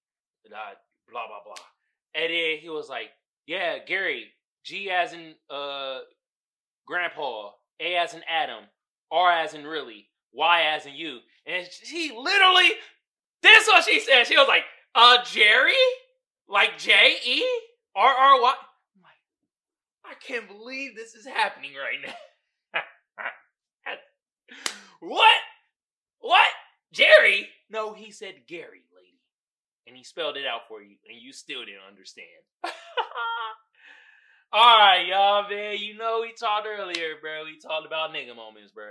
blah 0.47 1.27
blah 1.27 1.43
blah. 1.43 1.55
And 2.13 2.31
then 2.31 2.57
he 2.61 2.69
was 2.69 2.89
like, 2.89 3.09
yeah, 3.47 3.77
Gary, 3.85 4.27
G 4.63 4.89
as 4.89 5.13
in 5.13 5.35
uh, 5.49 5.99
Grandpa, 6.85 7.51
A 7.79 7.95
as 7.95 8.13
in 8.13 8.21
Adam, 8.29 8.65
R 9.11 9.31
as 9.31 9.53
in 9.53 9.65
really, 9.65 10.09
Y 10.33 10.61
as 10.75 10.85
in 10.85 10.93
you. 10.93 11.19
And 11.45 11.67
she 11.71 12.11
literally, 12.15 12.71
this 13.41 13.67
what 13.67 13.83
she 13.83 13.99
said. 13.99 14.27
She 14.27 14.37
was 14.37 14.47
like, 14.47 14.63
uh, 14.93 15.23
Jerry? 15.25 15.73
Like 16.47 16.77
J 16.77 17.15
E 17.25 17.43
R 17.95 18.13
R 18.13 18.41
Y? 18.41 18.53
I'm 18.95 19.01
like, 19.01 19.11
I 20.05 20.13
can't 20.15 20.47
believe 20.47 20.95
this 20.95 21.15
is 21.15 21.25
happening 21.25 21.71
right 21.73 22.13
now. 22.73 22.81
what? 24.99 25.37
What? 26.19 26.47
Jerry? 26.91 27.47
No, 27.69 27.93
he 27.93 28.11
said 28.11 28.35
Gary. 28.47 28.81
And 29.91 29.97
he 29.97 30.05
spelled 30.05 30.37
it 30.37 30.47
out 30.47 30.69
for 30.69 30.81
you, 30.81 30.95
and 31.09 31.19
you 31.21 31.33
still 31.33 31.65
didn't 31.65 31.83
understand. 31.85 32.25
All 34.53 34.79
right, 34.79 35.05
y'all, 35.05 35.49
man. 35.49 35.79
You 35.79 35.97
know 35.97 36.19
we 36.21 36.31
talked 36.31 36.65
earlier, 36.65 37.15
bro. 37.21 37.43
We 37.43 37.59
talked 37.59 37.85
about 37.85 38.11
nigga 38.11 38.33
moments, 38.33 38.71
bro. 38.71 38.85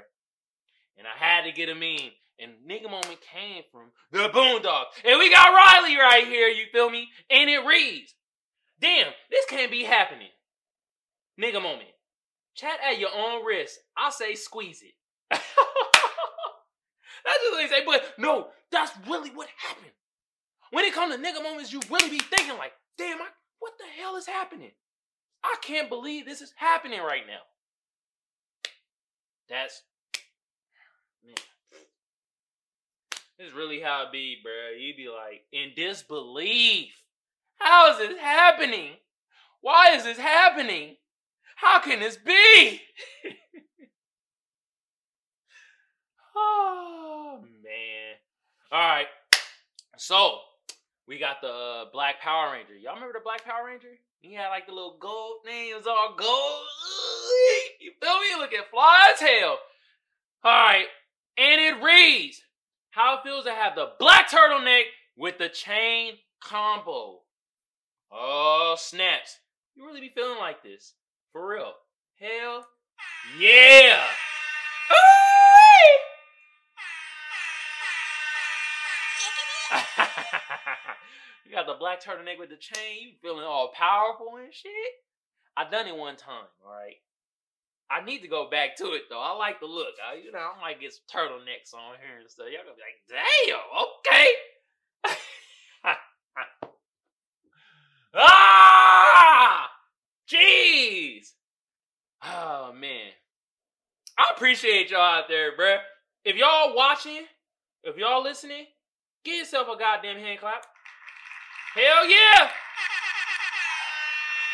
And 0.98 1.06
I 1.06 1.16
had 1.16 1.44
to 1.44 1.52
get 1.52 1.70
a 1.70 1.74
meme. 1.74 2.12
And 2.38 2.52
nigga 2.68 2.90
moment 2.90 3.18
came 3.32 3.62
from 3.72 3.92
the 4.12 4.28
Boondocks. 4.28 5.00
And 5.02 5.18
we 5.18 5.30
got 5.30 5.54
Riley 5.54 5.96
right 5.96 6.26
here, 6.26 6.48
you 6.48 6.66
feel 6.70 6.90
me? 6.90 7.08
And 7.30 7.48
it 7.48 7.64
reads, 7.64 8.14
Damn, 8.78 9.10
this 9.30 9.46
can't 9.48 9.70
be 9.70 9.84
happening. 9.84 10.28
Nigga 11.40 11.62
moment. 11.62 11.88
Chat 12.56 12.78
at 12.86 12.98
your 12.98 13.08
own 13.16 13.46
risk. 13.46 13.76
I 13.96 14.10
say 14.10 14.34
squeeze 14.34 14.82
it. 14.82 14.92
that's 15.30 15.42
just 17.24 17.52
what 17.52 17.62
they 17.62 17.68
say. 17.74 17.84
But 17.86 18.02
no, 18.18 18.48
that's 18.70 18.92
really 19.08 19.30
what 19.30 19.48
happened. 19.56 19.92
When 20.70 20.85
it 20.85 20.94
comes 20.94 21.14
to 21.14 21.20
nigga 21.20 21.42
moments, 21.42 21.72
you 21.72 21.80
really 21.90 22.11
be 22.11 22.18
thinking 22.18 22.56
like, 22.56 22.72
damn, 22.96 23.20
I, 23.20 23.26
what 23.59 23.72
the 23.78 23.87
hell 24.00 24.16
is 24.16 24.26
happening? 24.26 24.70
I 25.42 25.56
can't 25.62 25.88
believe 25.88 26.26
this 26.26 26.40
is 26.40 26.52
happening 26.56 27.00
right 27.00 27.26
now. 27.26 27.40
That's 29.48 29.83
man. 31.24 31.35
This 33.38 33.48
is 33.48 33.54
really 33.54 33.80
how 33.80 34.04
it 34.04 34.12
be, 34.12 34.37
bro. 34.44 34.52
You 34.78 34.94
be 34.94 35.09
like 35.09 35.44
in 35.50 35.70
disbelief. 35.74 36.92
How 37.56 37.92
is 37.92 37.98
this 37.98 38.18
happening? 38.18 38.92
Why 39.61 39.96
is 39.96 40.04
this 40.04 40.18
happening? 40.18 40.96
How 41.56 41.80
can 41.80 42.00
this 42.00 42.16
be? 42.16 42.80
oh 46.37 47.40
man. 47.62 48.16
All 48.70 48.78
right. 48.78 49.06
So 49.96 50.38
we 51.06 51.18
got 51.18 51.40
the 51.40 51.48
uh, 51.48 51.84
Black 51.92 52.20
Power 52.20 52.52
Ranger. 52.52 52.74
Y'all 52.74 52.94
remember 52.94 53.18
the 53.18 53.24
Black 53.24 53.44
Power 53.44 53.66
Ranger? 53.66 53.98
He 54.20 54.34
had 54.34 54.48
like 54.48 54.66
the 54.66 54.72
little 54.72 54.96
gold 55.00 55.38
thing. 55.44 55.70
It 55.70 55.76
was 55.76 55.86
all 55.86 56.14
gold. 56.16 56.66
You 57.80 57.92
feel 57.98 58.20
me? 58.20 58.26
Look 58.38 58.52
at 58.52 58.70
fly 58.70 59.06
as 59.14 59.20
hell. 59.20 59.58
All 60.44 60.52
right. 60.52 60.84
And 61.38 61.60
it 61.60 61.82
reads 61.82 62.42
how 62.90 63.14
it 63.14 63.20
feels 63.24 63.44
to 63.44 63.52
have 63.52 63.74
the 63.74 63.92
black 63.98 64.28
turtleneck 64.28 64.82
with 65.16 65.38
the 65.38 65.48
chain 65.48 66.14
combo. 66.42 67.20
Oh, 68.12 68.74
snaps. 68.78 69.38
You 69.74 69.86
really 69.86 70.00
be 70.00 70.12
feeling 70.14 70.38
like 70.38 70.62
this. 70.62 70.92
For 71.32 71.48
real. 71.48 71.72
Hell 72.16 72.66
yeah. 73.38 74.02
You 81.50 81.56
got 81.56 81.66
the 81.66 81.74
black 81.78 82.00
turtleneck 82.02 82.38
with 82.38 82.50
the 82.50 82.56
chain. 82.56 83.02
You 83.02 83.10
feeling 83.20 83.44
all 83.44 83.72
powerful 83.74 84.36
and 84.36 84.54
shit. 84.54 84.70
I 85.56 85.68
done 85.68 85.88
it 85.88 85.96
one 85.96 86.16
time, 86.16 86.46
all 86.64 86.72
right. 86.72 86.94
I 87.90 88.04
need 88.04 88.22
to 88.22 88.28
go 88.28 88.48
back 88.48 88.76
to 88.76 88.92
it 88.92 89.02
though. 89.10 89.20
I 89.20 89.34
like 89.36 89.58
the 89.58 89.66
look. 89.66 89.94
I, 90.08 90.14
you 90.24 90.30
know, 90.30 90.38
I 90.38 90.60
might 90.60 90.80
get 90.80 90.92
some 90.92 91.02
turtlenecks 91.12 91.74
on 91.74 91.96
here 91.98 92.20
and 92.20 92.30
stuff. 92.30 92.46
Y'all 92.52 92.62
gonna 92.62 92.76
be 92.76 92.82
like, 92.86 93.02
damn, 93.10 93.58
okay. 93.82 94.28
ah, 98.14 99.70
jeez. 100.32 101.32
Oh 102.22 102.72
man, 102.72 103.10
I 104.16 104.30
appreciate 104.36 104.92
y'all 104.92 105.00
out 105.00 105.26
there, 105.28 105.56
bruh. 105.58 105.78
If 106.24 106.36
y'all 106.36 106.76
watching, 106.76 107.24
if 107.82 107.96
y'all 107.96 108.22
listening, 108.22 108.66
Give 109.24 109.36
yourself 109.36 109.68
a 109.68 109.78
goddamn 109.78 110.16
hand 110.16 110.40
clap. 110.40 110.64
Hell 111.74 112.09
yeah! 112.11 112.50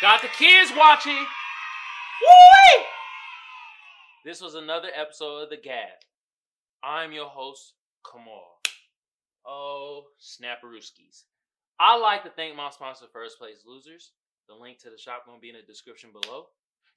Got 0.02 0.20
the 0.20 0.28
kids 0.28 0.70
watching. 0.76 1.16
Woo! 1.16 2.84
This 4.22 4.42
was 4.42 4.54
another 4.54 4.88
episode 4.94 5.44
of 5.44 5.48
The 5.48 5.56
Gab. 5.56 5.96
I'm 6.84 7.12
your 7.12 7.28
host, 7.28 7.72
Kamal. 8.04 8.60
Oh, 9.46 10.02
snapperooskies. 10.20 11.22
I'd 11.80 12.02
like 12.02 12.22
to 12.24 12.30
thank 12.30 12.54
my 12.54 12.68
sponsor, 12.68 13.06
First 13.10 13.38
Place 13.38 13.64
Losers. 13.66 14.12
The 14.46 14.54
link 14.54 14.78
to 14.80 14.90
the 14.90 14.98
shop 14.98 15.24
gonna 15.24 15.38
be 15.38 15.48
in 15.48 15.56
the 15.56 15.62
description 15.62 16.10
below. 16.12 16.48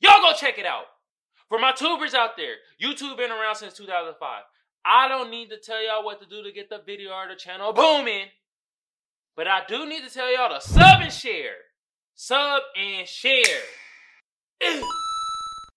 Y'all 0.02 0.22
go 0.22 0.34
check 0.36 0.58
it 0.58 0.66
out. 0.66 0.86
For 1.48 1.60
my 1.60 1.72
tubers 1.72 2.14
out 2.14 2.36
there, 2.36 2.56
YouTube 2.82 3.16
been 3.16 3.32
around 3.32 3.56
since 3.56 3.74
2005. 3.74 4.44
I 4.84 5.08
don't 5.08 5.32
need 5.32 5.50
to 5.52 5.58
tell 5.58 5.82
y'all 5.82 6.04
what 6.04 6.20
to 6.22 6.28
do 6.28 6.44
to 6.44 6.52
get 6.52 6.70
the 6.70 6.82
video 6.86 7.12
or 7.12 7.30
the 7.30 7.36
channel 7.36 7.72
booming. 7.72 8.26
But 9.36 9.48
I 9.48 9.62
do 9.68 9.88
need 9.88 10.04
to 10.04 10.14
tell 10.14 10.32
y'all 10.34 10.50
to 10.50 10.62
sub 10.62 11.02
and 11.02 11.14
share. 11.14 11.56
Sub 12.16 12.62
and 12.78 13.08
share. 13.08 13.62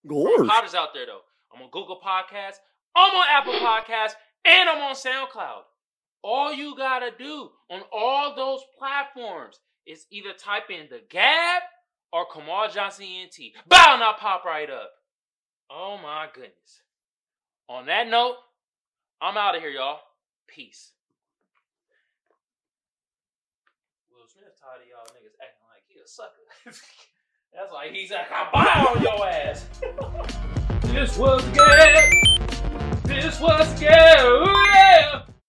Gorge. 0.08 0.48
Potters 0.48 0.74
out 0.74 0.94
there 0.94 1.06
though. 1.06 1.20
I'm 1.54 1.62
on 1.62 1.70
Google 1.70 2.00
Podcasts, 2.04 2.56
I'm 2.96 3.14
on 3.14 3.26
Apple 3.30 3.54
Podcasts, 3.54 4.14
and 4.44 4.68
I'm 4.68 4.82
on 4.82 4.94
SoundCloud. 4.94 5.62
All 6.24 6.52
you 6.52 6.76
gotta 6.76 7.10
do 7.16 7.50
on 7.70 7.82
all 7.92 8.34
those 8.34 8.60
platforms 8.78 9.60
is 9.86 10.06
either 10.10 10.32
type 10.32 10.70
in 10.70 10.88
the 10.88 11.00
Gab 11.10 11.62
or 12.12 12.26
Kamal 12.32 12.68
Johnson 12.70 13.06
ENT. 13.06 13.36
Bow, 13.66 13.94
and 13.94 14.02
I'll 14.02 14.14
pop 14.14 14.44
right 14.44 14.70
up. 14.70 14.90
Oh 15.70 15.98
my 16.02 16.26
goodness. 16.32 16.82
On 17.68 17.86
that 17.86 18.08
note, 18.08 18.36
I'm 19.20 19.36
out 19.36 19.56
of 19.56 19.62
here, 19.62 19.70
y'all. 19.70 20.00
Peace. 20.48 20.92
sucker. 26.12 26.30
That's 27.54 27.72
why 27.72 27.88
he's 27.90 28.10
like, 28.10 28.30
I 28.30 28.50
buy 28.52 28.86
on 28.90 29.02
your 29.02 29.26
ass. 29.26 29.66
this 30.92 31.16
was 31.16 31.42
good. 31.48 31.96
This 33.04 33.40
was 33.40 33.80
good. 33.80 33.88
Yeah. 33.88 35.22